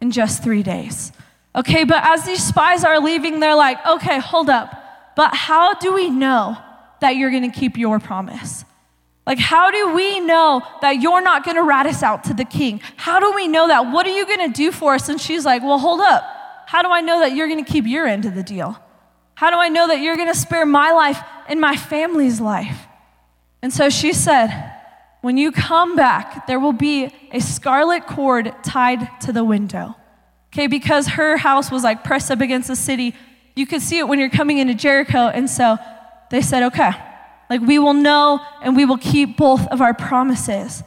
in 0.00 0.10
just 0.10 0.42
3 0.42 0.62
days. 0.62 1.12
Okay, 1.54 1.84
but 1.84 2.04
as 2.04 2.24
these 2.24 2.42
spies 2.42 2.84
are 2.84 3.00
leaving, 3.00 3.40
they're 3.40 3.54
like, 3.54 3.84
"Okay, 3.86 4.18
hold 4.18 4.48
up. 4.48 4.74
But 5.16 5.34
how 5.34 5.74
do 5.74 5.92
we 5.92 6.08
know 6.08 6.56
that 7.00 7.16
you're 7.16 7.30
going 7.30 7.50
to 7.50 7.58
keep 7.60 7.76
your 7.76 7.98
promise?" 7.98 8.64
Like, 9.26 9.38
how 9.38 9.72
do 9.72 9.92
we 9.92 10.20
know 10.20 10.62
that 10.82 11.02
you're 11.02 11.20
not 11.20 11.44
gonna 11.44 11.64
rat 11.64 11.86
us 11.86 12.02
out 12.02 12.24
to 12.24 12.34
the 12.34 12.44
king? 12.44 12.80
How 12.96 13.18
do 13.18 13.32
we 13.34 13.48
know 13.48 13.66
that? 13.66 13.90
What 13.90 14.06
are 14.06 14.16
you 14.16 14.24
gonna 14.24 14.48
do 14.48 14.70
for 14.70 14.94
us? 14.94 15.08
And 15.08 15.20
she's 15.20 15.44
like, 15.44 15.62
Well, 15.62 15.78
hold 15.78 16.00
up. 16.00 16.24
How 16.66 16.82
do 16.82 16.90
I 16.90 17.00
know 17.00 17.20
that 17.20 17.34
you're 17.34 17.48
gonna 17.48 17.64
keep 17.64 17.86
your 17.86 18.06
end 18.06 18.24
of 18.24 18.34
the 18.34 18.42
deal? 18.42 18.78
How 19.34 19.50
do 19.50 19.56
I 19.56 19.68
know 19.68 19.88
that 19.88 20.00
you're 20.00 20.16
gonna 20.16 20.34
spare 20.34 20.64
my 20.64 20.92
life 20.92 21.20
and 21.48 21.60
my 21.60 21.76
family's 21.76 22.40
life? 22.40 22.86
And 23.62 23.72
so 23.72 23.90
she 23.90 24.12
said, 24.12 24.72
When 25.22 25.36
you 25.36 25.50
come 25.50 25.96
back, 25.96 26.46
there 26.46 26.60
will 26.60 26.72
be 26.72 27.12
a 27.32 27.40
scarlet 27.40 28.06
cord 28.06 28.54
tied 28.62 29.20
to 29.22 29.32
the 29.32 29.44
window. 29.44 29.96
Okay, 30.54 30.68
because 30.68 31.08
her 31.08 31.36
house 31.36 31.70
was 31.70 31.82
like 31.82 32.04
pressed 32.04 32.30
up 32.30 32.40
against 32.40 32.68
the 32.68 32.76
city. 32.76 33.14
You 33.56 33.66
could 33.66 33.82
see 33.82 33.98
it 33.98 34.06
when 34.06 34.20
you're 34.20 34.30
coming 34.30 34.58
into 34.58 34.74
Jericho. 34.74 35.26
And 35.26 35.50
so 35.50 35.78
they 36.30 36.42
said, 36.42 36.62
Okay, 36.62 36.92
like 37.48 37.60
we 37.60 37.78
will 37.78 37.94
know 37.94 38.40
and 38.62 38.76
we 38.76 38.84
will 38.84 38.98
keep 38.98 39.36
both 39.36 39.66
of 39.68 39.80
our 39.80 39.94
promises. 39.94 40.82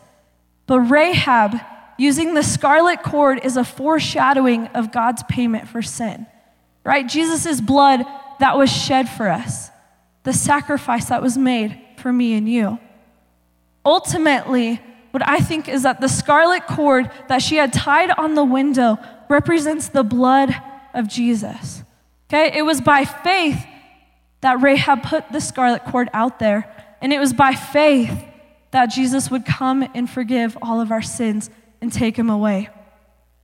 But 0.67 0.81
Rahab, 0.81 1.55
using 1.97 2.33
the 2.33 2.43
scarlet 2.43 3.01
cord, 3.03 3.39
is 3.43 3.57
a 3.57 3.63
foreshadowing 3.63 4.67
of 4.67 4.91
God's 4.91 5.23
payment 5.23 5.67
for 5.67 5.81
sin, 5.81 6.27
right? 6.83 7.07
Jesus' 7.07 7.61
blood 7.61 8.03
that 8.39 8.57
was 8.57 8.71
shed 8.71 9.09
for 9.09 9.29
us, 9.29 9.69
the 10.23 10.33
sacrifice 10.33 11.05
that 11.05 11.21
was 11.21 11.37
made 11.37 11.79
for 11.97 12.13
me 12.13 12.33
and 12.33 12.47
you. 12.47 12.79
Ultimately, 13.85 14.81
what 15.11 15.27
I 15.27 15.39
think 15.39 15.67
is 15.67 15.83
that 15.83 16.01
the 16.01 16.07
scarlet 16.07 16.67
cord 16.67 17.09
that 17.27 17.41
she 17.41 17.55
had 17.55 17.73
tied 17.73 18.11
on 18.11 18.35
the 18.35 18.43
window 18.43 18.97
represents 19.27 19.89
the 19.89 20.03
blood 20.03 20.55
of 20.93 21.07
Jesus. 21.07 21.83
Okay? 22.29 22.55
It 22.55 22.63
was 22.63 22.81
by 22.81 23.05
faith 23.05 23.65
that 24.41 24.61
Rahab 24.61 25.03
put 25.03 25.31
the 25.31 25.41
scarlet 25.41 25.83
cord 25.85 26.09
out 26.13 26.39
there, 26.39 26.73
and 27.01 27.11
it 27.11 27.19
was 27.19 27.33
by 27.33 27.53
faith 27.53 28.25
that 28.71 28.87
Jesus 28.87 29.31
would 29.31 29.45
come 29.45 29.87
and 29.95 30.09
forgive 30.09 30.57
all 30.61 30.79
of 30.79 30.91
our 30.91 31.01
sins 31.01 31.49
and 31.81 31.91
take 31.91 32.15
them 32.15 32.29
away. 32.29 32.69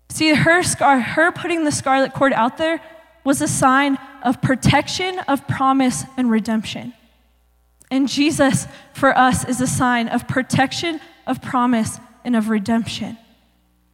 See, 0.09 0.33
her, 0.33 0.63
scar, 0.63 0.99
her 0.99 1.31
putting 1.31 1.63
the 1.63 1.71
scarlet 1.71 2.13
cord 2.13 2.33
out 2.33 2.57
there 2.57 2.81
was 3.23 3.41
a 3.41 3.47
sign 3.47 3.97
of 4.23 4.41
protection, 4.41 5.19
of 5.27 5.47
promise, 5.47 6.03
and 6.15 6.29
redemption. 6.29 6.93
And 7.89 8.07
Jesus, 8.07 8.67
for 8.93 9.17
us, 9.17 9.47
is 9.47 9.61
a 9.61 9.67
sign 9.67 10.07
of 10.07 10.27
protection, 10.27 10.99
of 11.25 11.41
promise, 11.41 11.99
and 12.23 12.35
of 12.35 12.49
redemption. 12.49 13.17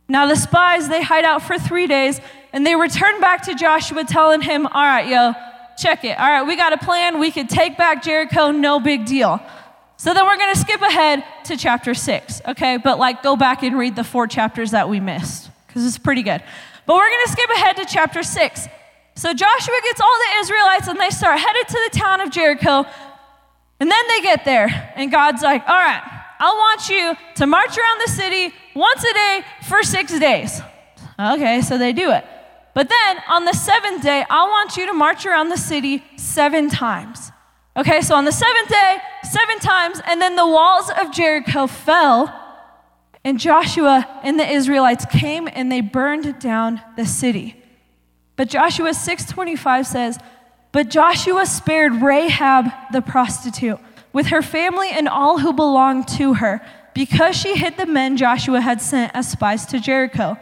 Now, 0.07 0.27
the 0.27 0.35
spies, 0.35 0.89
they 0.89 1.01
hide 1.01 1.23
out 1.23 1.41
for 1.41 1.57
three 1.57 1.87
days, 1.87 2.19
and 2.51 2.65
they 2.65 2.75
return 2.75 3.21
back 3.21 3.43
to 3.43 3.55
Joshua, 3.55 4.03
telling 4.03 4.41
him, 4.41 4.67
All 4.67 4.83
right, 4.83 5.07
yo, 5.07 5.33
check 5.77 6.03
it. 6.03 6.17
All 6.19 6.27
right, 6.27 6.43
we 6.43 6.55
got 6.55 6.73
a 6.73 6.77
plan. 6.77 7.19
We 7.19 7.31
could 7.31 7.49
take 7.49 7.77
back 7.77 8.03
Jericho, 8.03 8.51
no 8.51 8.79
big 8.79 9.05
deal. 9.05 9.39
So 9.97 10.13
then 10.13 10.25
we're 10.25 10.37
going 10.37 10.53
to 10.53 10.59
skip 10.59 10.81
ahead 10.81 11.23
to 11.45 11.57
chapter 11.57 11.93
six, 11.93 12.41
okay? 12.47 12.77
But 12.77 12.97
like 12.97 13.21
go 13.21 13.35
back 13.35 13.61
and 13.63 13.77
read 13.77 13.95
the 13.95 14.03
four 14.03 14.27
chapters 14.27 14.71
that 14.71 14.89
we 14.89 14.99
missed 14.99 15.49
because 15.67 15.85
it's 15.85 15.97
pretty 15.97 16.23
good. 16.23 16.41
But 16.85 16.95
we're 16.95 17.09
going 17.09 17.25
to 17.25 17.31
skip 17.31 17.49
ahead 17.51 17.77
to 17.77 17.85
chapter 17.85 18.23
six. 18.23 18.67
So 19.15 19.33
Joshua 19.33 19.75
gets 19.83 20.01
all 20.01 20.17
the 20.17 20.39
Israelites 20.41 20.87
and 20.87 20.99
they 20.99 21.09
start 21.11 21.39
headed 21.39 21.67
to 21.67 21.89
the 21.91 21.99
town 21.99 22.21
of 22.21 22.31
Jericho. 22.31 22.85
And 23.79 23.89
then 23.89 24.07
they 24.09 24.21
get 24.21 24.45
there, 24.45 24.93
and 24.95 25.11
God's 25.11 25.41
like, 25.41 25.67
all 25.67 25.75
right, 25.75 26.03
I 26.39 26.45
want 26.45 26.87
you 26.87 27.15
to 27.37 27.47
march 27.47 27.75
around 27.75 28.01
the 28.05 28.11
city 28.11 28.53
once 28.75 29.03
a 29.03 29.13
day 29.13 29.41
for 29.67 29.81
six 29.81 30.19
days. 30.19 30.61
Okay, 31.19 31.61
so 31.61 31.79
they 31.79 31.91
do 31.91 32.11
it. 32.11 32.23
But 32.73 32.89
then 32.89 33.17
on 33.27 33.45
the 33.45 33.53
seventh 33.53 34.01
day, 34.01 34.23
I 34.29 34.43
want 34.43 34.77
you 34.77 34.85
to 34.87 34.93
march 34.93 35.25
around 35.25 35.49
the 35.49 35.57
city 35.57 36.03
seven 36.15 36.69
times. 36.69 37.31
Okay, 37.75 38.01
so 38.01 38.15
on 38.15 38.25
the 38.25 38.31
seventh 38.31 38.69
day, 38.69 38.97
seven 39.23 39.59
times, 39.59 40.01
and 40.05 40.21
then 40.21 40.35
the 40.35 40.47
walls 40.47 40.89
of 40.99 41.11
Jericho 41.11 41.67
fell, 41.67 42.33
and 43.23 43.39
Joshua 43.39 44.07
and 44.23 44.39
the 44.39 44.49
Israelites 44.49 45.05
came 45.05 45.47
and 45.51 45.71
they 45.71 45.81
burned 45.81 46.39
down 46.39 46.81
the 46.97 47.05
city. 47.05 47.55
But 48.35 48.49
Joshua 48.49 48.93
6:25 48.93 49.85
says, 49.85 50.17
"But 50.71 50.89
Joshua 50.89 51.45
spared 51.45 52.01
Rahab 52.01 52.71
the 52.91 53.01
prostitute 53.01 53.79
with 54.11 54.27
her 54.27 54.41
family 54.41 54.89
and 54.89 55.07
all 55.07 55.37
who 55.37 55.53
belonged 55.53 56.07
to 56.09 56.35
her, 56.35 56.61
because 56.93 57.35
she 57.35 57.55
hid 57.55 57.77
the 57.77 57.85
men 57.85 58.17
Joshua 58.17 58.61
had 58.61 58.81
sent 58.81 59.11
as 59.13 59.29
spies 59.29 59.65
to 59.67 59.79
Jericho." 59.79 60.37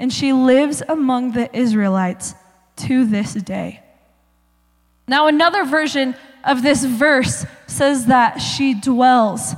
And 0.00 0.10
she 0.10 0.32
lives 0.32 0.82
among 0.88 1.32
the 1.32 1.54
Israelites 1.56 2.34
to 2.74 3.04
this 3.04 3.34
day. 3.34 3.80
Now, 5.06 5.26
another 5.26 5.64
version 5.64 6.16
of 6.42 6.62
this 6.62 6.84
verse 6.84 7.44
says 7.66 8.06
that 8.06 8.38
she 8.38 8.72
dwells 8.72 9.54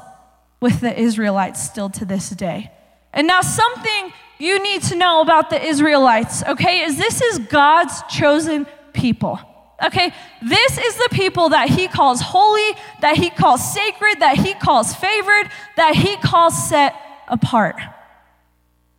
with 0.60 0.80
the 0.80 0.98
Israelites 0.98 1.62
still 1.62 1.88
to 1.90 2.04
this 2.04 2.28
day. 2.30 2.72
And 3.12 3.28
now, 3.28 3.40
something 3.40 4.12
you 4.38 4.60
need 4.60 4.82
to 4.84 4.96
know 4.96 5.20
about 5.20 5.48
the 5.48 5.64
Israelites, 5.64 6.42
okay, 6.44 6.80
is 6.80 6.98
this 6.98 7.22
is 7.22 7.38
God's 7.38 8.02
chosen 8.10 8.66
people. 8.92 9.38
Okay, 9.84 10.12
this 10.42 10.78
is 10.78 10.96
the 10.96 11.08
people 11.12 11.50
that 11.50 11.68
he 11.68 11.86
calls 11.86 12.20
holy, 12.20 12.76
that 13.00 13.16
he 13.16 13.30
calls 13.30 13.72
sacred, 13.72 14.18
that 14.20 14.38
he 14.38 14.54
calls 14.54 14.92
favored, 14.94 15.50
that 15.76 15.94
he 15.94 16.16
calls 16.16 16.68
set 16.68 16.96
apart. 17.28 17.76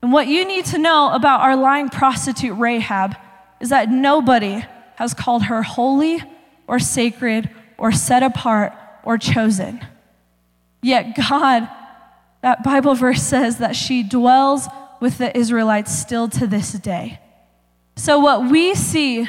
And 0.03 0.11
what 0.11 0.27
you 0.27 0.43
need 0.43 0.65
to 0.65 0.77
know 0.77 1.13
about 1.13 1.39
our 1.39 1.55
lying 1.55 1.87
prostitute 1.87 2.57
Rahab 2.57 3.15
is 3.61 3.69
that 3.69 3.89
nobody 3.89 4.65
has 4.97 5.13
called 5.13 5.43
her 5.43 5.63
holy 5.63 6.21
or 6.67 6.77
sacred 6.77 7.49
or 7.77 7.93
set 7.93 8.21
apart 8.21 8.73
or 9.05 9.17
chosen. 9.17 9.79
Yet 10.81 11.15
God, 11.15 11.69
that 12.41 12.63
Bible 12.65 12.95
verse 12.95 13.23
says 13.23 13.59
that 13.59 13.77
she 13.77 14.03
dwells 14.03 14.67
with 14.99 15.19
the 15.19 15.35
Israelites 15.37 15.97
still 15.97 16.27
to 16.31 16.47
this 16.47 16.73
day. 16.73 17.21
So, 17.95 18.19
what 18.19 18.51
we 18.51 18.75
see 18.75 19.25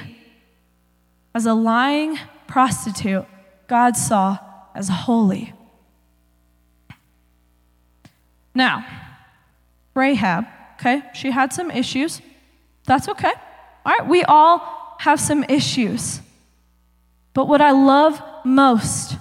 as 1.37 1.47
a 1.47 1.55
lying 1.55 2.19
prostitute, 2.49 3.27
God 3.69 3.97
saw 3.97 4.39
as 4.75 4.89
holy. 4.89 5.53
Now, 8.57 8.85
Rahab 9.95 10.47
okay? 10.85 11.03
She 11.15 11.31
had 11.31 11.53
some 11.53 11.71
issues. 11.71 12.21
That's 12.87 13.09
okay. 13.09 13.33
All 13.87 13.99
right, 13.99 14.09
we 14.09 14.23
all 14.25 14.97
have 15.01 15.21
some 15.21 15.45
issues. 15.45 16.21
But 17.33 17.49
what 17.49 17.61
I 17.61 17.73
love 17.73 18.21
most 18.45 19.17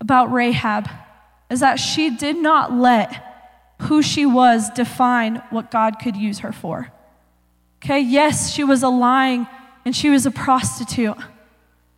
about 0.00 0.32
Rahab 0.32 0.88
is 1.50 1.60
that 1.60 1.76
she 1.76 2.10
did 2.10 2.36
not 2.36 2.72
let 2.72 3.26
who 3.82 4.02
she 4.02 4.24
was 4.26 4.70
define 4.70 5.42
what 5.50 5.70
God 5.70 5.98
could 6.00 6.16
use 6.16 6.40
her 6.40 6.52
for. 6.52 6.92
Okay, 7.82 8.00
yes, 8.00 8.52
she 8.52 8.62
was 8.62 8.82
a 8.82 8.88
lying 8.88 9.46
and 9.84 9.96
she 9.96 10.10
was 10.10 10.26
a 10.26 10.30
prostitute, 10.30 11.16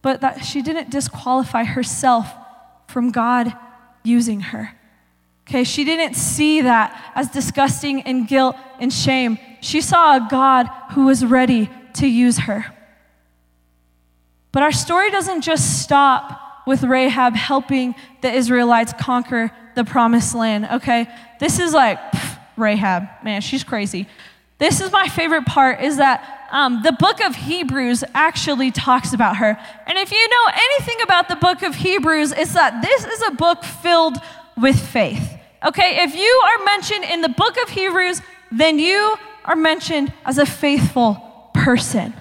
but 0.00 0.20
that 0.20 0.44
she 0.44 0.62
didn't 0.62 0.90
disqualify 0.90 1.64
herself 1.64 2.32
from 2.86 3.10
God 3.10 3.52
using 4.04 4.40
her. 4.40 4.78
Okay, 5.48 5.64
she 5.64 5.84
didn't 5.84 6.14
see 6.14 6.62
that 6.62 7.12
as 7.14 7.28
disgusting 7.28 8.02
and 8.02 8.28
guilt 8.28 8.56
and 8.78 8.92
shame. 8.92 9.38
She 9.60 9.80
saw 9.80 10.16
a 10.16 10.28
God 10.30 10.66
who 10.92 11.06
was 11.06 11.24
ready 11.24 11.68
to 11.94 12.06
use 12.06 12.38
her. 12.38 12.66
But 14.52 14.62
our 14.62 14.72
story 14.72 15.10
doesn't 15.10 15.42
just 15.42 15.82
stop 15.82 16.40
with 16.66 16.84
Rahab 16.84 17.34
helping 17.34 17.94
the 18.20 18.32
Israelites 18.32 18.92
conquer 19.00 19.50
the 19.74 19.84
promised 19.84 20.34
land, 20.34 20.68
okay? 20.74 21.08
This 21.40 21.58
is 21.58 21.72
like, 21.72 21.98
pff, 22.12 22.38
Rahab, 22.56 23.08
man, 23.24 23.40
she's 23.40 23.64
crazy. 23.64 24.06
This 24.58 24.80
is 24.80 24.92
my 24.92 25.08
favorite 25.08 25.46
part 25.46 25.80
is 25.80 25.96
that 25.96 26.48
um, 26.52 26.82
the 26.82 26.92
book 26.92 27.20
of 27.24 27.34
Hebrews 27.34 28.04
actually 28.14 28.70
talks 28.70 29.12
about 29.12 29.38
her. 29.38 29.58
And 29.86 29.98
if 29.98 30.12
you 30.12 30.28
know 30.28 30.46
anything 30.52 31.02
about 31.02 31.28
the 31.28 31.36
book 31.36 31.62
of 31.62 31.74
Hebrews, 31.74 32.32
it's 32.32 32.52
that 32.52 32.82
this 32.82 33.04
is 33.04 33.22
a 33.26 33.32
book 33.32 33.64
filled 33.64 34.18
with 34.56 34.78
faith. 34.78 35.38
Okay, 35.64 36.02
if 36.02 36.14
you 36.14 36.42
are 36.44 36.64
mentioned 36.64 37.04
in 37.04 37.20
the 37.20 37.28
book 37.28 37.56
of 37.62 37.68
Hebrews, 37.70 38.20
then 38.50 38.78
you 38.78 39.16
are 39.44 39.56
mentioned 39.56 40.12
as 40.24 40.38
a 40.38 40.46
faithful 40.46 41.50
person. 41.54 42.14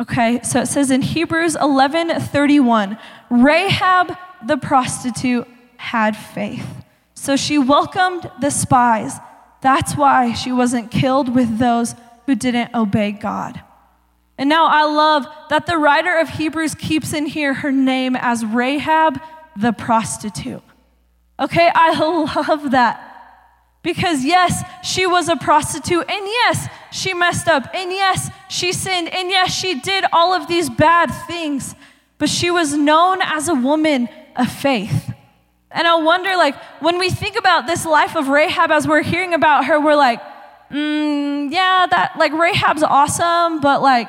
Okay, 0.00 0.40
so 0.42 0.60
it 0.60 0.66
says 0.66 0.90
in 0.90 1.02
Hebrews 1.02 1.56
11 1.56 2.20
31, 2.20 2.98
Rahab 3.30 4.16
the 4.46 4.56
prostitute 4.56 5.46
had 5.76 6.16
faith. 6.16 6.66
So 7.14 7.36
she 7.36 7.58
welcomed 7.58 8.30
the 8.40 8.50
spies. 8.50 9.18
That's 9.60 9.96
why 9.96 10.34
she 10.34 10.52
wasn't 10.52 10.90
killed 10.90 11.34
with 11.34 11.58
those 11.58 11.94
who 12.26 12.34
didn't 12.34 12.74
obey 12.74 13.10
God. 13.10 13.60
And 14.36 14.48
now 14.48 14.66
I 14.66 14.84
love 14.84 15.26
that 15.50 15.66
the 15.66 15.76
writer 15.76 16.16
of 16.18 16.28
Hebrews 16.28 16.76
keeps 16.76 17.12
in 17.12 17.26
here 17.26 17.54
her 17.54 17.72
name 17.72 18.14
as 18.14 18.44
Rahab 18.44 19.20
the 19.56 19.72
prostitute. 19.72 20.62
Okay, 21.40 21.70
I 21.74 21.98
love 22.48 22.70
that. 22.72 23.04
Because 23.82 24.24
yes, 24.24 24.62
she 24.82 25.06
was 25.06 25.28
a 25.28 25.36
prostitute, 25.36 26.04
and 26.10 26.26
yes, 26.26 26.68
she 26.90 27.14
messed 27.14 27.48
up, 27.48 27.68
and 27.72 27.90
yes, 27.90 28.28
she 28.50 28.72
sinned, 28.72 29.08
and 29.08 29.30
yes, 29.30 29.54
she 29.54 29.80
did 29.80 30.04
all 30.12 30.34
of 30.34 30.48
these 30.48 30.68
bad 30.68 31.06
things, 31.26 31.74
but 32.18 32.28
she 32.28 32.50
was 32.50 32.74
known 32.74 33.20
as 33.22 33.48
a 33.48 33.54
woman 33.54 34.08
of 34.36 34.50
faith. 34.50 35.12
And 35.70 35.86
I 35.86 35.94
wonder, 35.96 36.30
like, 36.30 36.56
when 36.80 36.98
we 36.98 37.08
think 37.08 37.36
about 37.38 37.66
this 37.66 37.86
life 37.86 38.16
of 38.16 38.28
Rahab 38.28 38.70
as 38.70 38.88
we're 38.88 39.02
hearing 39.02 39.32
about 39.32 39.66
her, 39.66 39.78
we're 39.78 39.94
like, 39.94 40.20
mm, 40.70 41.52
yeah, 41.52 41.86
that, 41.88 42.14
like, 42.18 42.32
Rahab's 42.32 42.82
awesome, 42.82 43.60
but, 43.60 43.80
like, 43.80 44.08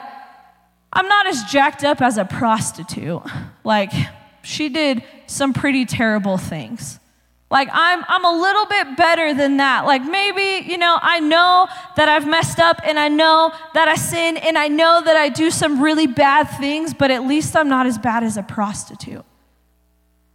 I'm 0.91 1.07
not 1.07 1.27
as 1.27 1.43
jacked 1.43 1.83
up 1.83 2.01
as 2.01 2.17
a 2.17 2.25
prostitute. 2.25 3.21
Like, 3.63 3.91
she 4.41 4.69
did 4.69 5.03
some 5.27 5.53
pretty 5.53 5.85
terrible 5.85 6.37
things. 6.37 6.99
Like, 7.51 7.67
I'm, 7.71 8.05
I'm 8.07 8.25
a 8.25 8.41
little 8.41 8.65
bit 8.67 8.95
better 8.95 9.33
than 9.33 9.57
that. 9.57 9.85
Like, 9.85 10.03
maybe, 10.03 10.69
you 10.69 10.77
know, 10.77 10.99
I 11.01 11.19
know 11.19 11.67
that 11.95 12.07
I've 12.07 12.27
messed 12.27 12.59
up 12.59 12.79
and 12.83 12.99
I 12.99 13.07
know 13.07 13.51
that 13.73 13.87
I 13.87 13.95
sin 13.95 14.37
and 14.37 14.55
I 14.55 14.67
know 14.67 15.01
that 15.03 15.17
I 15.17 15.29
do 15.29 15.49
some 15.49 15.81
really 15.81 16.05
bad 16.05 16.43
things, 16.43 16.93
but 16.93 17.09
at 17.09 17.25
least 17.25 17.55
I'm 17.55 17.67
not 17.67 17.87
as 17.87 17.97
bad 17.97 18.23
as 18.23 18.37
a 18.37 18.43
prostitute. 18.43 19.25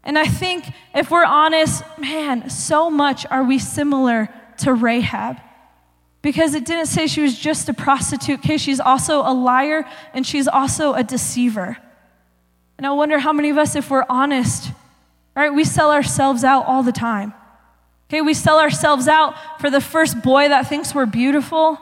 And 0.02 0.18
I 0.18 0.26
think 0.26 0.66
if 0.92 1.10
we're 1.10 1.24
honest, 1.24 1.84
man, 1.98 2.50
so 2.50 2.90
much 2.90 3.24
are 3.30 3.44
we 3.44 3.60
similar 3.60 4.28
to 4.58 4.74
Rahab. 4.74 5.38
Because 6.20 6.54
it 6.54 6.64
didn't 6.64 6.86
say 6.86 7.06
she 7.06 7.20
was 7.20 7.38
just 7.38 7.68
a 7.68 7.74
prostitute, 7.74 8.40
okay? 8.40 8.56
She's 8.56 8.80
also 8.80 9.20
a 9.20 9.32
liar 9.32 9.86
and 10.14 10.26
she's 10.26 10.48
also 10.48 10.94
a 10.94 11.04
deceiver. 11.04 11.76
And 12.76 12.86
I 12.86 12.92
wonder 12.92 13.18
how 13.18 13.32
many 13.32 13.50
of 13.50 13.58
us, 13.58 13.76
if 13.76 13.90
we're 13.90 14.06
honest, 14.08 14.72
right, 15.42 15.52
we 15.52 15.64
sell 15.64 15.90
ourselves 15.90 16.44
out 16.44 16.66
all 16.66 16.82
the 16.82 16.92
time. 16.92 17.34
Okay, 18.08 18.20
we 18.20 18.34
sell 18.34 18.60
ourselves 18.60 19.08
out 19.08 19.34
for 19.60 19.70
the 19.70 19.80
first 19.80 20.22
boy 20.22 20.48
that 20.48 20.68
thinks 20.68 20.94
we're 20.94 21.06
beautiful, 21.06 21.78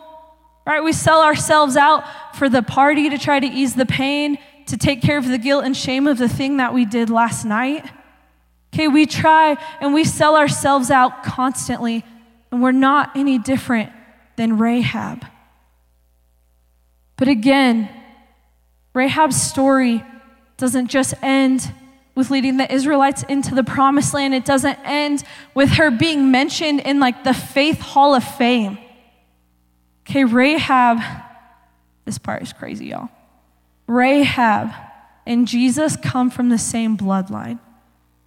right? 0.67 0.83
We 0.83 0.93
sell 0.93 1.23
ourselves 1.23 1.77
out 1.77 2.05
for 2.37 2.49
the 2.49 2.63
party 2.63 3.11
to 3.11 3.19
try 3.19 3.41
to 3.41 3.47
ease 3.47 3.75
the 3.75 3.87
pain, 3.87 4.39
to 4.67 4.77
take 4.77 5.03
care 5.03 5.19
of 5.19 5.29
the 5.29 5.39
guilt 5.39 5.65
and 5.65 5.77
shame 5.77 6.07
of 6.07 6.19
the 6.19 6.29
thing 6.29 6.57
that 6.59 6.73
we 6.73 6.85
did 6.85 7.11
last 7.11 7.45
night. 7.45 7.85
Okay, 8.73 8.89
we 8.89 9.05
try 9.05 9.57
and 9.81 9.93
we 9.93 10.05
sell 10.05 10.37
ourselves 10.37 10.91
out 10.91 11.23
constantly, 11.23 12.05
and 12.51 12.63
we're 12.63 12.73
not 12.73 13.11
any 13.15 13.39
different 13.39 13.93
than 14.37 14.57
Rahab. 14.57 15.27
But 17.17 17.29
again, 17.29 17.91
Rahab's 18.95 19.41
story 19.41 20.05
doesn't 20.57 20.89
just 20.89 21.15
end 21.23 21.71
with 22.15 22.31
leading 22.31 22.59
the 22.59 22.73
Israelites 22.73 23.23
into 23.25 23.55
the 23.55 23.65
promised 23.65 24.13
land, 24.15 24.35
it 24.35 24.45
doesn't 24.45 24.79
end 24.85 25.25
with 25.55 25.71
her 25.71 25.91
being 25.91 26.31
mentioned 26.31 26.81
in 26.81 27.01
like 27.01 27.25
the 27.25 27.35
faith 27.35 27.81
hall 27.81 28.15
of 28.15 28.23
fame. 28.23 28.79
Okay, 30.05 30.25
Rahab, 30.25 30.99
this 32.05 32.19
part 32.19 32.43
is 32.43 32.53
crazy, 32.53 32.87
y'all. 32.87 33.09
Rahab 33.87 34.73
and 35.27 35.47
Jesus 35.47 35.97
come 35.97 36.31
from 36.31 36.49
the 36.49 36.59
same 36.59 36.97
bloodline. 36.97 37.59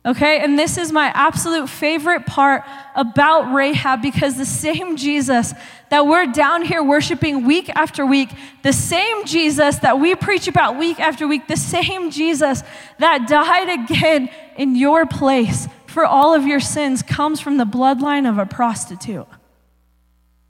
Okay, 0.06 0.40
and 0.40 0.58
this 0.60 0.78
is 0.78 0.92
my 0.92 1.08
absolute 1.16 1.68
favorite 1.68 2.28
part 2.28 2.64
about 2.96 3.52
Rahab 3.52 4.04
because 4.04 4.38
the 4.38 4.46
same 4.46 4.98
Jesus 4.98 5.52
that 5.90 6.06
we're 6.06 6.28
down 6.28 6.62
here 6.62 6.84
worshiping 6.84 7.48
week 7.48 7.72
after 7.76 8.06
week, 8.06 8.30
the 8.62 8.72
same 8.72 9.26
Jesus 9.26 9.78
that 9.80 10.00
we 10.00 10.14
preach 10.14 10.48
about 10.48 10.78
week 10.78 11.00
after 11.00 11.28
week, 11.28 11.48
the 11.48 11.58
same 11.58 12.12
Jesus 12.12 12.62
that 13.00 13.28
died 13.28 13.68
again 13.68 14.30
in 14.58 14.76
your 14.76 15.08
place 15.08 15.68
for 15.88 16.06
all 16.06 16.36
of 16.36 16.46
your 16.46 16.60
sins 16.60 17.02
comes 17.02 17.40
from 17.42 17.58
the 17.58 17.66
bloodline 17.66 18.30
of 18.30 18.38
a 18.38 18.46
prostitute. 18.46 19.28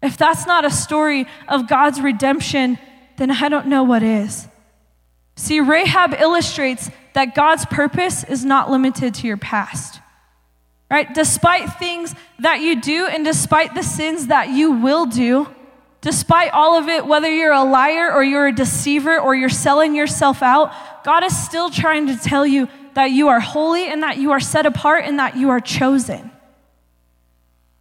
If 0.04 0.18
that's 0.18 0.46
not 0.46 0.66
a 0.66 0.72
story 0.72 1.28
of 1.48 1.70
God's 1.70 2.02
redemption, 2.02 2.78
then 3.16 3.32
I 3.32 3.48
don't 3.48 3.68
know 3.68 3.84
what 3.84 4.04
is. 4.04 4.50
See, 5.38 5.62
Rahab 5.62 6.14
illustrates 6.20 6.90
that 7.16 7.34
God's 7.34 7.66
purpose 7.66 8.26
is 8.26 8.44
not 8.44 8.70
limited 8.70 9.16
to 9.16 9.28
your 9.28 9.38
past. 9.38 10.02
Right? 10.92 11.12
Despite 11.16 11.80
things 11.80 12.14
that 12.40 12.60
you 12.60 12.80
do 12.80 13.08
and 13.08 13.26
despite 13.26 13.74
the 13.74 13.82
sins 13.84 14.28
that 14.28 14.50
you 14.50 14.72
will 14.72 15.06
do, 15.06 15.48
despite 16.02 16.52
all 16.52 16.78
of 16.78 16.90
it, 16.90 17.08
whether 17.08 17.30
you're 17.34 17.54
a 17.54 17.64
liar 17.64 18.12
or 18.14 18.24
you're 18.24 18.48
a 18.48 18.54
deceiver 18.54 19.18
or 19.18 19.34
you're 19.34 19.50
selling 19.50 19.96
yourself 19.96 20.44
out, 20.44 20.74
God 21.04 21.24
is 21.24 21.36
still 21.36 21.70
trying 21.70 22.08
to 22.08 22.18
tell 22.18 22.46
you 22.46 22.68
that 22.96 23.08
you 23.08 23.30
are 23.30 23.40
holy 23.40 23.88
and 23.88 24.04
that 24.04 24.18
you 24.18 24.32
are 24.32 24.40
set 24.42 24.66
apart 24.66 25.06
and 25.06 25.18
that 25.18 25.38
you 25.38 25.50
are 25.50 25.62
chosen. 25.62 26.32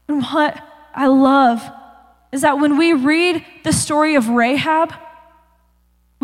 And 0.09 0.23
what 0.23 0.57
I 0.95 1.09
love 1.09 1.69
is 2.31 2.43
that 2.43 2.59
when 2.59 2.79
we 2.79 2.93
read 2.93 3.45
the 3.65 3.73
story 3.73 4.15
of 4.15 4.29
Rahab, 4.29 4.95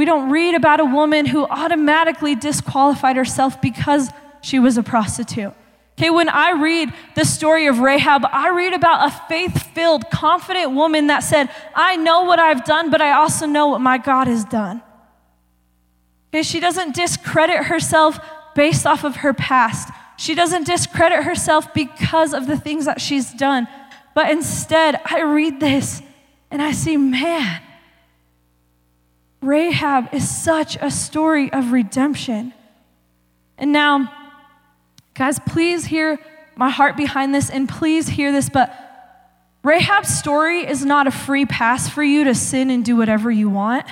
we 0.00 0.06
don't 0.06 0.30
read 0.30 0.54
about 0.54 0.80
a 0.80 0.84
woman 0.86 1.26
who 1.26 1.44
automatically 1.44 2.34
disqualified 2.34 3.16
herself 3.16 3.60
because 3.60 4.08
she 4.40 4.58
was 4.58 4.78
a 4.78 4.82
prostitute. 4.82 5.52
Okay, 5.98 6.08
when 6.08 6.30
I 6.30 6.52
read 6.52 6.90
the 7.16 7.26
story 7.26 7.66
of 7.66 7.80
Rahab, 7.80 8.22
I 8.32 8.48
read 8.48 8.72
about 8.72 9.06
a 9.06 9.14
faith 9.28 9.62
filled, 9.74 10.10
confident 10.10 10.72
woman 10.72 11.08
that 11.08 11.18
said, 11.18 11.50
I 11.74 11.96
know 11.96 12.22
what 12.22 12.38
I've 12.38 12.64
done, 12.64 12.90
but 12.90 13.02
I 13.02 13.12
also 13.12 13.44
know 13.44 13.66
what 13.66 13.82
my 13.82 13.98
God 13.98 14.26
has 14.26 14.42
done. 14.42 14.80
Okay, 16.30 16.44
she 16.44 16.60
doesn't 16.60 16.94
discredit 16.94 17.64
herself 17.64 18.18
based 18.54 18.86
off 18.86 19.04
of 19.04 19.16
her 19.16 19.34
past. 19.34 19.90
She 20.16 20.34
doesn't 20.34 20.64
discredit 20.64 21.24
herself 21.24 21.74
because 21.74 22.32
of 22.32 22.46
the 22.46 22.56
things 22.58 22.86
that 22.86 23.02
she's 23.02 23.34
done. 23.34 23.68
But 24.14 24.30
instead, 24.30 24.98
I 25.04 25.20
read 25.20 25.60
this 25.60 26.00
and 26.50 26.62
I 26.62 26.72
see, 26.72 26.96
man, 26.96 27.60
Rahab 29.40 30.12
is 30.12 30.28
such 30.28 30.76
a 30.80 30.90
story 30.90 31.52
of 31.52 31.72
redemption. 31.72 32.52
And 33.56 33.72
now, 33.72 34.12
guys, 35.14 35.38
please 35.38 35.84
hear 35.84 36.18
my 36.56 36.68
heart 36.68 36.96
behind 36.96 37.34
this 37.34 37.48
and 37.48 37.68
please 37.68 38.08
hear 38.08 38.32
this, 38.32 38.48
but 38.48 38.74
Rahab's 39.62 40.08
story 40.08 40.66
is 40.66 40.84
not 40.84 41.06
a 41.06 41.10
free 41.10 41.46
pass 41.46 41.88
for 41.88 42.02
you 42.02 42.24
to 42.24 42.34
sin 42.34 42.70
and 42.70 42.84
do 42.84 42.96
whatever 42.96 43.30
you 43.30 43.48
want. 43.48 43.86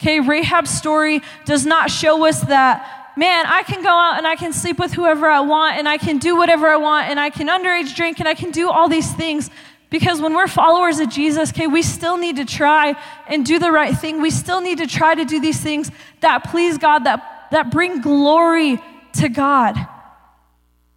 Okay, 0.00 0.20
Rahab's 0.20 0.70
story 0.70 1.22
does 1.44 1.64
not 1.64 1.90
show 1.90 2.26
us 2.26 2.40
that, 2.42 3.12
man, 3.16 3.44
I 3.46 3.62
can 3.62 3.82
go 3.82 3.90
out 3.90 4.18
and 4.18 4.26
I 4.26 4.36
can 4.36 4.52
sleep 4.52 4.78
with 4.78 4.92
whoever 4.92 5.26
I 5.26 5.40
want 5.40 5.76
and 5.78 5.88
I 5.88 5.98
can 5.98 6.18
do 6.18 6.36
whatever 6.36 6.66
I 6.66 6.76
want 6.76 7.08
and 7.08 7.20
I 7.20 7.30
can 7.30 7.48
underage 7.48 7.94
drink 7.94 8.18
and 8.18 8.28
I 8.28 8.34
can 8.34 8.50
do 8.50 8.70
all 8.70 8.88
these 8.88 9.12
things. 9.12 9.50
Because 9.92 10.22
when 10.22 10.32
we're 10.32 10.48
followers 10.48 11.00
of 11.00 11.10
Jesus, 11.10 11.50
okay, 11.50 11.66
we 11.66 11.82
still 11.82 12.16
need 12.16 12.36
to 12.36 12.46
try 12.46 12.94
and 13.26 13.44
do 13.44 13.58
the 13.58 13.70
right 13.70 13.94
thing. 13.94 14.22
We 14.22 14.30
still 14.30 14.62
need 14.62 14.78
to 14.78 14.86
try 14.86 15.14
to 15.14 15.26
do 15.26 15.38
these 15.38 15.60
things 15.60 15.90
that 16.20 16.44
please 16.44 16.78
God, 16.78 17.00
that, 17.00 17.48
that 17.50 17.70
bring 17.70 18.00
glory 18.00 18.80
to 19.16 19.28
God. 19.28 19.76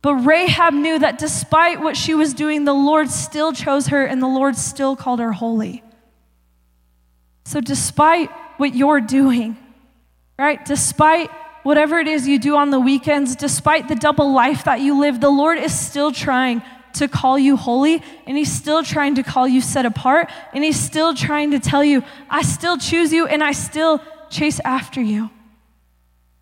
But 0.01 0.15
Rahab 0.15 0.73
knew 0.73 0.97
that 0.97 1.17
despite 1.17 1.81
what 1.81 1.97
she 1.97 2.15
was 2.15 2.34
doing, 2.34 2.63
the 2.63 2.73
Lord 2.73 3.10
still 3.10 3.51
chose 3.51 3.88
her 3.88 4.05
and 4.05 4.21
the 4.21 4.27
Lord 4.27 4.55
still 4.55 4.95
called 4.95 5.19
her 5.19 5.34
holy. 5.34 5.84
So, 7.43 7.60
despite 7.60 8.31
what 8.55 8.75
you're 8.75 9.01
doing, 9.01 9.58
right, 10.39 10.63
despite 10.63 11.29
whatever 11.63 11.99
it 11.99 12.08
is 12.08 12.29
you 12.29 12.39
do 12.39 12.55
on 12.55 12.69
the 12.69 12.79
weekends, 12.79 13.36
despite 13.36 13.89
the 13.89 13.95
double 13.95 14.31
life 14.31 14.63
that 14.63 14.79
you 14.79 14.97
live, 15.01 15.19
the 15.19 15.29
Lord 15.29 15.58
is 15.58 15.77
still 15.77 16.13
trying 16.13 16.62
to 16.95 17.08
call 17.08 17.38
you 17.38 17.58
holy, 17.58 18.01
and 18.25 18.38
He's 18.38 18.51
still 18.51 18.84
trying 18.84 19.15
to 19.15 19.23
call 19.23 19.47
you 19.47 19.62
set 19.62 19.86
apart, 19.86 20.29
and 20.53 20.63
He's 20.63 20.79
still 20.79 21.13
trying 21.13 21.51
to 21.51 21.60
tell 21.60 21.84
you, 21.84 22.03
I 22.29 22.41
still 22.41 22.77
choose 22.77 23.13
you 23.13 23.27
and 23.27 23.43
I 23.43 23.51
still 23.51 24.01
chase 24.29 24.60
after 24.65 25.01
you. 25.01 25.29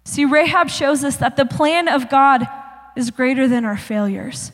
See, 0.06 0.26
Rahab 0.26 0.70
shows 0.70 1.04
us 1.04 1.18
that 1.18 1.38
the 1.38 1.46
plan 1.46 1.88
of 1.88 2.10
God 2.10 2.48
is 2.96 3.12
greater 3.12 3.48
than 3.48 3.66
our 3.66 3.78
failures. 3.78 4.52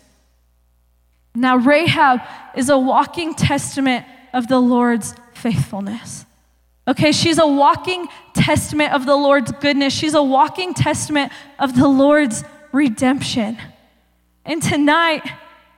Now, 1.35 1.57
Rahab 1.57 2.21
is 2.55 2.69
a 2.69 2.77
walking 2.77 3.33
testament 3.33 4.05
of 4.33 4.47
the 4.47 4.59
Lord's 4.59 5.15
faithfulness. 5.33 6.25
Okay, 6.87 7.11
she's 7.11 7.37
a 7.37 7.47
walking 7.47 8.07
testament 8.33 8.93
of 8.93 9.05
the 9.05 9.15
Lord's 9.15 9.51
goodness. 9.51 9.93
She's 9.93 10.15
a 10.15 10.23
walking 10.23 10.73
testament 10.73 11.31
of 11.59 11.75
the 11.75 11.87
Lord's 11.87 12.43
redemption. 12.71 13.57
And 14.43 14.61
tonight, 14.61 15.21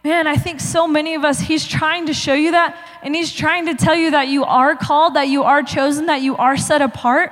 man, 0.03 0.27
I 0.27 0.35
think 0.35 0.59
so 0.59 0.87
many 0.87 1.15
of 1.15 1.23
us, 1.23 1.39
He's 1.39 1.67
trying 1.67 2.07
to 2.07 2.13
show 2.13 2.33
you 2.33 2.51
that, 2.51 2.77
and 3.03 3.15
He's 3.15 3.31
trying 3.31 3.65
to 3.67 3.75
tell 3.75 3.95
you 3.95 4.11
that 4.11 4.27
you 4.27 4.43
are 4.43 4.75
called, 4.75 5.15
that 5.15 5.27
you 5.27 5.43
are 5.43 5.61
chosen, 5.63 6.07
that 6.07 6.21
you 6.21 6.35
are 6.37 6.57
set 6.57 6.81
apart. 6.81 7.31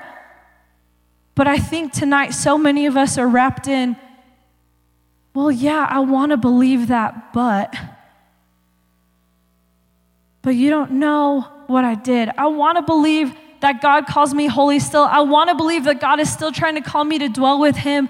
But 1.36 1.48
I 1.48 1.58
think 1.58 1.94
tonight, 1.94 2.32
so 2.32 2.58
many 2.58 2.86
of 2.86 2.98
us 2.98 3.18
are 3.18 3.28
wrapped 3.28 3.68
in, 3.68 3.96
well, 5.34 5.52
yeah, 5.52 5.88
I 5.90 6.00
want 6.00 6.32
to 6.32 6.38
believe 6.38 6.88
that, 6.88 7.34
but. 7.34 7.74
But 10.42 10.52
you 10.52 10.70
don't 10.70 10.92
know 10.92 11.48
what 11.68 11.86
I 11.86 11.96
did. 11.96 12.30
I 12.38 12.48
want 12.48 12.78
to 12.78 12.82
believe 12.82 13.34
that 13.62 13.82
God 13.82 14.08
calls 14.08 14.34
me 14.34 14.48
holy 14.48 14.80
still. 14.80 15.04
I 15.04 15.20
want 15.22 15.50
to 15.50 15.56
believe 15.56 15.84
that 15.84 16.00
God 16.00 16.20
is 16.20 16.32
still 16.32 16.52
trying 16.52 16.76
to 16.76 16.82
call 16.82 17.04
me 17.04 17.20
to 17.20 17.30
dwell 17.30 17.60
with 17.60 17.76
Him, 17.76 18.10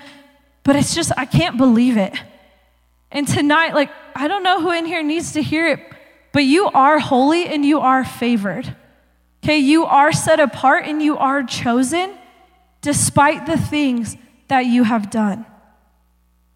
but 0.63 0.75
it's 0.75 0.93
just, 0.93 1.11
I 1.17 1.25
can't 1.25 1.57
believe 1.57 1.97
it. 1.97 2.13
And 3.11 3.27
tonight, 3.27 3.73
like, 3.73 3.91
I 4.15 4.27
don't 4.27 4.43
know 4.43 4.61
who 4.61 4.71
in 4.71 4.85
here 4.85 5.01
needs 5.01 5.33
to 5.33 5.41
hear 5.41 5.67
it, 5.67 5.79
but 6.31 6.43
you 6.43 6.67
are 6.67 6.99
holy 6.99 7.47
and 7.47 7.65
you 7.65 7.79
are 7.79 8.03
favored. 8.03 8.75
Okay, 9.43 9.57
you 9.57 9.85
are 9.85 10.11
set 10.11 10.39
apart 10.39 10.85
and 10.85 11.01
you 11.01 11.17
are 11.17 11.43
chosen 11.43 12.13
despite 12.81 13.45
the 13.45 13.57
things 13.57 14.15
that 14.47 14.65
you 14.65 14.83
have 14.83 15.09
done. 15.09 15.45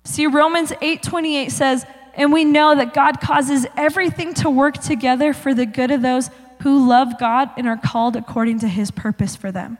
See, 0.03 0.27
Romans 0.27 0.73
8:28 0.81 1.51
says, 1.51 1.85
"And 2.13 2.31
we 2.31 2.43
know 2.43 2.75
that 2.75 2.93
God 2.93 3.21
causes 3.21 3.65
everything 3.77 4.33
to 4.35 4.49
work 4.49 4.77
together 4.77 5.33
for 5.33 5.53
the 5.53 5.65
good 5.65 5.91
of 5.91 6.01
those 6.01 6.29
who 6.61 6.87
love 6.87 7.17
God 7.17 7.49
and 7.57 7.67
are 7.67 7.77
called 7.77 8.15
according 8.15 8.59
to 8.59 8.67
his 8.67 8.91
purpose 8.91 9.35
for 9.35 9.51
them." 9.51 9.77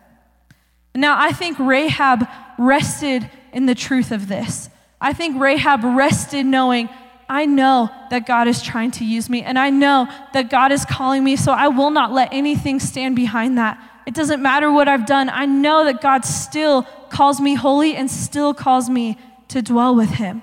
Now, 0.96 1.16
I 1.20 1.32
think 1.32 1.58
Rahab 1.60 2.28
rested 2.58 3.30
in 3.52 3.66
the 3.66 3.76
truth 3.76 4.12
of 4.12 4.28
this. 4.28 4.70
I 5.04 5.12
think 5.12 5.40
Rahab 5.40 5.84
rested 5.84 6.46
knowing, 6.46 6.88
I 7.28 7.46
know 7.46 7.90
that 8.10 8.26
God 8.26 8.48
is 8.48 8.62
trying 8.62 8.92
to 8.92 9.06
use 9.06 9.30
me, 9.30 9.44
and 9.44 9.60
I 9.60 9.70
know 9.70 10.08
that 10.32 10.50
God 10.50 10.72
is 10.72 10.86
calling 10.86 11.24
me, 11.26 11.36
so 11.36 11.52
I 11.52 11.68
will 11.68 11.92
not 11.92 12.14
let 12.14 12.30
anything 12.32 12.80
stand 12.80 13.16
behind 13.16 13.58
that. 13.58 13.78
It 14.08 14.14
doesn't 14.14 14.42
matter 14.42 14.72
what 14.72 14.88
I've 14.88 15.06
done. 15.06 15.30
I 15.30 15.46
know 15.46 15.84
that 15.84 16.02
God 16.02 16.24
still 16.24 16.84
calls 17.10 17.42
me 17.42 17.54
holy 17.56 17.96
and 17.98 18.10
still 18.10 18.54
calls 18.54 18.90
me 18.90 19.18
to 19.50 19.62
dwell 19.62 19.94
with 19.94 20.10
Him. 20.10 20.42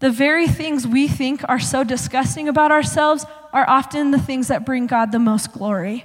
The 0.00 0.10
very 0.10 0.48
things 0.48 0.84
we 0.84 1.06
think 1.06 1.42
are 1.48 1.60
so 1.60 1.84
disgusting 1.84 2.48
about 2.48 2.72
ourselves 2.72 3.24
are 3.52 3.68
often 3.68 4.10
the 4.10 4.18
things 4.18 4.48
that 4.48 4.66
bring 4.66 4.88
God 4.88 5.12
the 5.12 5.20
most 5.20 5.52
glory. 5.52 6.04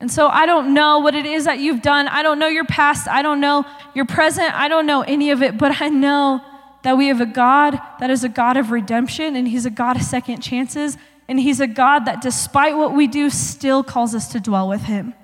And 0.00 0.10
so 0.10 0.28
I 0.28 0.46
don't 0.46 0.74
know 0.74 1.00
what 1.00 1.14
it 1.14 1.26
is 1.26 1.44
that 1.44 1.58
you've 1.58 1.82
done. 1.82 2.06
I 2.06 2.22
don't 2.22 2.38
know 2.38 2.46
your 2.46 2.64
past. 2.64 3.08
I 3.08 3.22
don't 3.22 3.40
know 3.40 3.64
your 3.94 4.04
present. 4.04 4.54
I 4.54 4.68
don't 4.68 4.86
know 4.86 5.02
any 5.02 5.30
of 5.30 5.42
it, 5.42 5.58
but 5.58 5.80
I 5.82 5.88
know 5.88 6.40
that 6.82 6.96
we 6.96 7.08
have 7.08 7.20
a 7.20 7.26
God 7.26 7.78
that 7.98 8.08
is 8.08 8.22
a 8.22 8.28
God 8.28 8.56
of 8.56 8.70
redemption 8.70 9.34
and 9.34 9.48
He's 9.48 9.66
a 9.66 9.70
God 9.70 9.96
of 9.96 10.02
second 10.02 10.40
chances. 10.40 10.96
And 11.28 11.38
He's 11.40 11.60
a 11.60 11.66
God 11.66 12.06
that, 12.06 12.22
despite 12.22 12.76
what 12.76 12.94
we 12.94 13.06
do, 13.06 13.28
still 13.28 13.82
calls 13.82 14.14
us 14.14 14.28
to 14.32 14.40
dwell 14.40 14.68
with 14.68 14.82
Him. 14.82 15.14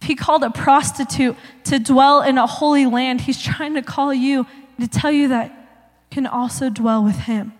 He 0.00 0.14
called 0.14 0.44
a 0.44 0.50
prostitute 0.50 1.36
to 1.64 1.78
dwell 1.78 2.22
in 2.22 2.38
a 2.38 2.46
holy 2.46 2.86
land, 2.86 3.22
He's 3.22 3.42
trying 3.42 3.74
to 3.74 3.82
call 3.82 4.14
you 4.14 4.46
to 4.80 4.88
tell 4.88 5.10
you 5.10 5.28
that 5.28 5.48
you 5.48 6.22
can 6.22 6.26
also 6.26 6.70
dwell 6.70 7.02
with 7.02 7.16
Him. 7.16 7.52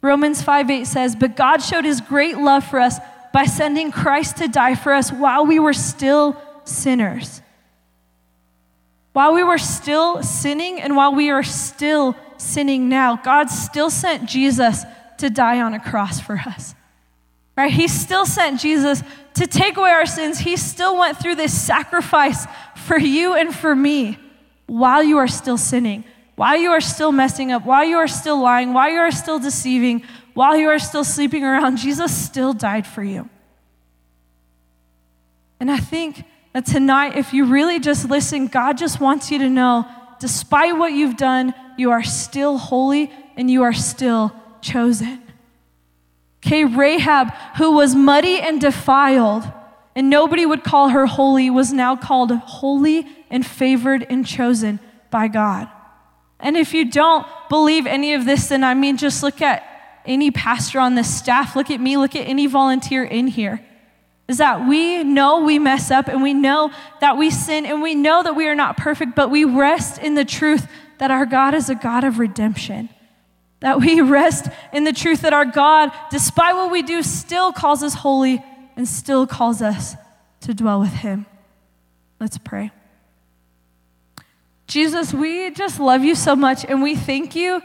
Romans 0.00 0.42
5 0.42 0.70
8 0.70 0.86
says, 0.86 1.14
But 1.14 1.36
God 1.36 1.58
showed 1.58 1.84
His 1.84 2.00
great 2.00 2.38
love 2.38 2.64
for 2.64 2.80
us 2.80 2.98
by 3.32 3.44
sending 3.44 3.90
Christ 3.90 4.38
to 4.38 4.48
die 4.48 4.74
for 4.74 4.92
us 4.92 5.10
while 5.10 5.46
we 5.46 5.58
were 5.58 5.72
still 5.72 6.40
sinners. 6.64 7.42
While 9.12 9.34
we 9.34 9.42
were 9.42 9.58
still 9.58 10.22
sinning 10.22 10.80
and 10.80 10.94
while 10.94 11.14
we 11.14 11.30
are 11.30 11.42
still 11.42 12.16
sinning 12.36 12.88
now, 12.88 13.16
God 13.16 13.48
still 13.48 13.88
sent 13.88 14.28
Jesus 14.28 14.84
to 15.18 15.30
die 15.30 15.60
on 15.60 15.74
a 15.74 15.80
cross 15.80 16.20
for 16.20 16.36
us. 16.36 16.74
Right? 17.56 17.72
He 17.72 17.88
still 17.88 18.26
sent 18.26 18.60
Jesus 18.60 19.02
to 19.34 19.46
take 19.46 19.78
away 19.78 19.90
our 19.90 20.04
sins. 20.04 20.38
He 20.38 20.56
still 20.56 20.98
went 20.98 21.18
through 21.18 21.36
this 21.36 21.58
sacrifice 21.58 22.46
for 22.74 22.98
you 22.98 23.34
and 23.34 23.54
for 23.54 23.74
me 23.74 24.18
while 24.66 25.02
you 25.02 25.16
are 25.16 25.28
still 25.28 25.56
sinning, 25.56 26.04
while 26.34 26.56
you 26.56 26.70
are 26.70 26.80
still 26.82 27.12
messing 27.12 27.52
up, 27.52 27.64
while 27.64 27.84
you 27.84 27.96
are 27.96 28.08
still 28.08 28.40
lying, 28.40 28.74
while 28.74 28.90
you 28.90 28.98
are 28.98 29.10
still 29.10 29.38
deceiving, 29.38 30.02
while 30.36 30.54
you 30.54 30.68
are 30.68 30.78
still 30.78 31.02
sleeping 31.02 31.44
around, 31.44 31.76
Jesus 31.78 32.14
still 32.14 32.52
died 32.52 32.86
for 32.86 33.02
you. 33.02 33.30
And 35.58 35.70
I 35.70 35.78
think 35.78 36.24
that 36.52 36.66
tonight, 36.66 37.16
if 37.16 37.32
you 37.32 37.46
really 37.46 37.80
just 37.80 38.10
listen, 38.10 38.46
God 38.46 38.76
just 38.76 39.00
wants 39.00 39.30
you 39.30 39.38
to 39.38 39.48
know 39.48 39.86
despite 40.20 40.76
what 40.76 40.92
you've 40.92 41.16
done, 41.16 41.54
you 41.78 41.90
are 41.90 42.02
still 42.02 42.58
holy 42.58 43.10
and 43.34 43.50
you 43.50 43.62
are 43.62 43.72
still 43.72 44.30
chosen. 44.60 45.22
Okay, 46.44 46.66
Rahab, 46.66 47.32
who 47.56 47.72
was 47.72 47.94
muddy 47.94 48.38
and 48.38 48.60
defiled, 48.60 49.50
and 49.94 50.10
nobody 50.10 50.44
would 50.44 50.62
call 50.62 50.90
her 50.90 51.06
holy, 51.06 51.48
was 51.48 51.72
now 51.72 51.96
called 51.96 52.30
holy 52.30 53.06
and 53.30 53.44
favored 53.46 54.06
and 54.10 54.26
chosen 54.26 54.80
by 55.10 55.28
God. 55.28 55.70
And 56.38 56.58
if 56.58 56.74
you 56.74 56.90
don't 56.90 57.26
believe 57.48 57.86
any 57.86 58.12
of 58.12 58.26
this, 58.26 58.48
then 58.48 58.64
I 58.64 58.74
mean, 58.74 58.98
just 58.98 59.22
look 59.22 59.40
at 59.40 59.75
any 60.06 60.30
pastor 60.30 60.80
on 60.80 60.94
this 60.94 61.12
staff, 61.14 61.56
look 61.56 61.70
at 61.70 61.80
me, 61.80 61.96
look 61.96 62.16
at 62.16 62.26
any 62.26 62.46
volunteer 62.46 63.04
in 63.04 63.26
here. 63.26 63.64
Is 64.28 64.38
that 64.38 64.68
we 64.68 65.04
know 65.04 65.44
we 65.44 65.58
mess 65.58 65.90
up 65.90 66.08
and 66.08 66.22
we 66.22 66.34
know 66.34 66.72
that 67.00 67.16
we 67.16 67.30
sin 67.30 67.64
and 67.64 67.80
we 67.80 67.94
know 67.94 68.22
that 68.22 68.34
we 68.34 68.48
are 68.48 68.54
not 68.54 68.76
perfect, 68.76 69.14
but 69.14 69.30
we 69.30 69.44
rest 69.44 69.98
in 69.98 70.14
the 70.14 70.24
truth 70.24 70.66
that 70.98 71.10
our 71.10 71.26
God 71.26 71.54
is 71.54 71.70
a 71.70 71.74
God 71.74 72.02
of 72.02 72.18
redemption. 72.18 72.88
That 73.60 73.80
we 73.80 74.00
rest 74.02 74.48
in 74.72 74.84
the 74.84 74.92
truth 74.92 75.22
that 75.22 75.32
our 75.32 75.44
God, 75.44 75.92
despite 76.10 76.56
what 76.56 76.72
we 76.72 76.82
do, 76.82 77.02
still 77.02 77.52
calls 77.52 77.82
us 77.82 77.94
holy 77.94 78.42
and 78.74 78.88
still 78.88 79.26
calls 79.26 79.62
us 79.62 79.94
to 80.40 80.54
dwell 80.54 80.80
with 80.80 80.92
Him. 80.92 81.26
Let's 82.18 82.38
pray. 82.38 82.72
Jesus, 84.66 85.14
we 85.14 85.50
just 85.52 85.78
love 85.78 86.02
you 86.02 86.14
so 86.14 86.34
much 86.34 86.64
and 86.64 86.82
we 86.82 86.96
thank 86.96 87.36
you 87.36 87.62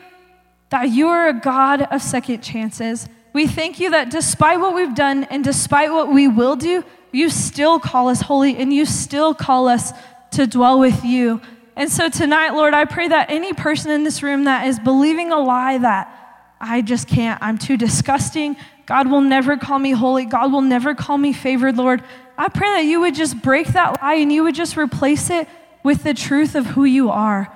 that 0.71 0.89
you 0.89 1.07
are 1.07 1.27
a 1.27 1.33
God 1.33 1.83
of 1.83 2.01
second 2.01 2.41
chances. 2.41 3.07
We 3.33 3.45
thank 3.45 3.79
you 3.79 3.91
that 3.91 4.09
despite 4.09 4.59
what 4.59 4.73
we've 4.73 4.95
done 4.95 5.25
and 5.25 5.43
despite 5.43 5.91
what 5.91 6.11
we 6.11 6.27
will 6.27 6.55
do, 6.55 6.83
you 7.11 7.29
still 7.29 7.79
call 7.79 8.07
us 8.09 8.21
holy 8.21 8.57
and 8.57 8.73
you 8.73 8.85
still 8.85 9.33
call 9.33 9.67
us 9.67 9.91
to 10.31 10.47
dwell 10.47 10.79
with 10.79 11.03
you. 11.03 11.41
And 11.75 11.89
so 11.89 12.09
tonight, 12.09 12.53
Lord, 12.53 12.73
I 12.73 12.85
pray 12.85 13.07
that 13.07 13.29
any 13.29 13.53
person 13.53 13.91
in 13.91 14.03
this 14.03 14.23
room 14.23 14.45
that 14.45 14.67
is 14.67 14.79
believing 14.79 15.31
a 15.31 15.39
lie 15.39 15.77
that 15.77 16.17
I 16.59 16.81
just 16.81 17.07
can't, 17.07 17.41
I'm 17.41 17.57
too 17.57 17.75
disgusting, 17.75 18.55
God 18.85 19.09
will 19.09 19.21
never 19.21 19.57
call 19.57 19.79
me 19.79 19.91
holy, 19.91 20.25
God 20.25 20.51
will 20.51 20.61
never 20.61 20.95
call 20.95 21.17
me 21.17 21.33
favored, 21.33 21.77
Lord, 21.77 22.03
I 22.37 22.49
pray 22.49 22.69
that 22.69 22.85
you 22.85 23.01
would 23.01 23.15
just 23.15 23.41
break 23.41 23.67
that 23.67 24.01
lie 24.01 24.15
and 24.15 24.31
you 24.31 24.43
would 24.43 24.55
just 24.55 24.77
replace 24.77 25.29
it 25.29 25.47
with 25.83 26.03
the 26.03 26.13
truth 26.13 26.55
of 26.55 26.65
who 26.65 26.85
you 26.85 27.09
are. 27.09 27.55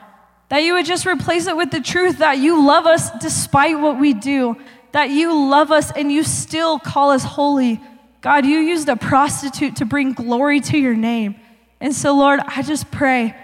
That 0.50 0.60
you 0.60 0.74
would 0.74 0.86
just 0.86 1.06
replace 1.06 1.48
it 1.48 1.58
with 1.58 1.72
the 1.72 1.82
truth 1.82 2.20
that 2.20 2.38
you 2.38 2.66
love 2.66 2.86
us 2.86 3.10
despite 3.20 3.80
what 3.80 4.00
we 4.00 4.14
do, 4.14 4.58
that 4.92 5.10
you 5.10 5.34
love 5.50 5.72
us 5.72 5.92
and 5.92 6.12
you 6.12 6.24
still 6.24 6.80
call 6.80 7.12
us 7.12 7.24
holy. 7.24 7.82
God, 8.22 8.46
you 8.46 8.60
used 8.60 8.88
a 8.90 8.96
prostitute 8.96 9.78
to 9.78 9.86
bring 9.86 10.14
glory 10.14 10.60
to 10.62 10.78
your 10.78 10.96
name. 10.96 11.36
And 11.80 11.94
so, 11.94 12.16
Lord, 12.16 12.40
I 12.46 12.62
just 12.62 12.90
pray 12.92 13.36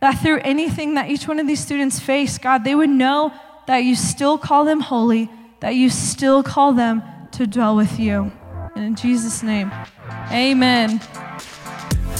that 0.00 0.20
through 0.20 0.40
anything 0.40 0.94
that 0.94 1.10
each 1.10 1.28
one 1.28 1.38
of 1.38 1.46
these 1.46 1.60
students 1.60 1.98
face, 1.98 2.38
God, 2.38 2.64
they 2.64 2.74
would 2.74 2.90
know 2.90 3.32
that 3.66 3.78
you 3.78 3.94
still 3.94 4.38
call 4.38 4.64
them 4.64 4.80
holy, 4.80 5.28
that 5.60 5.74
you 5.74 5.90
still 5.90 6.42
call 6.42 6.72
them 6.72 7.02
to 7.32 7.46
dwell 7.46 7.76
with 7.76 8.00
you. 8.00 8.32
And 8.74 8.84
in 8.84 8.94
Jesus' 8.96 9.42
name, 9.42 9.70
amen. 10.30 11.00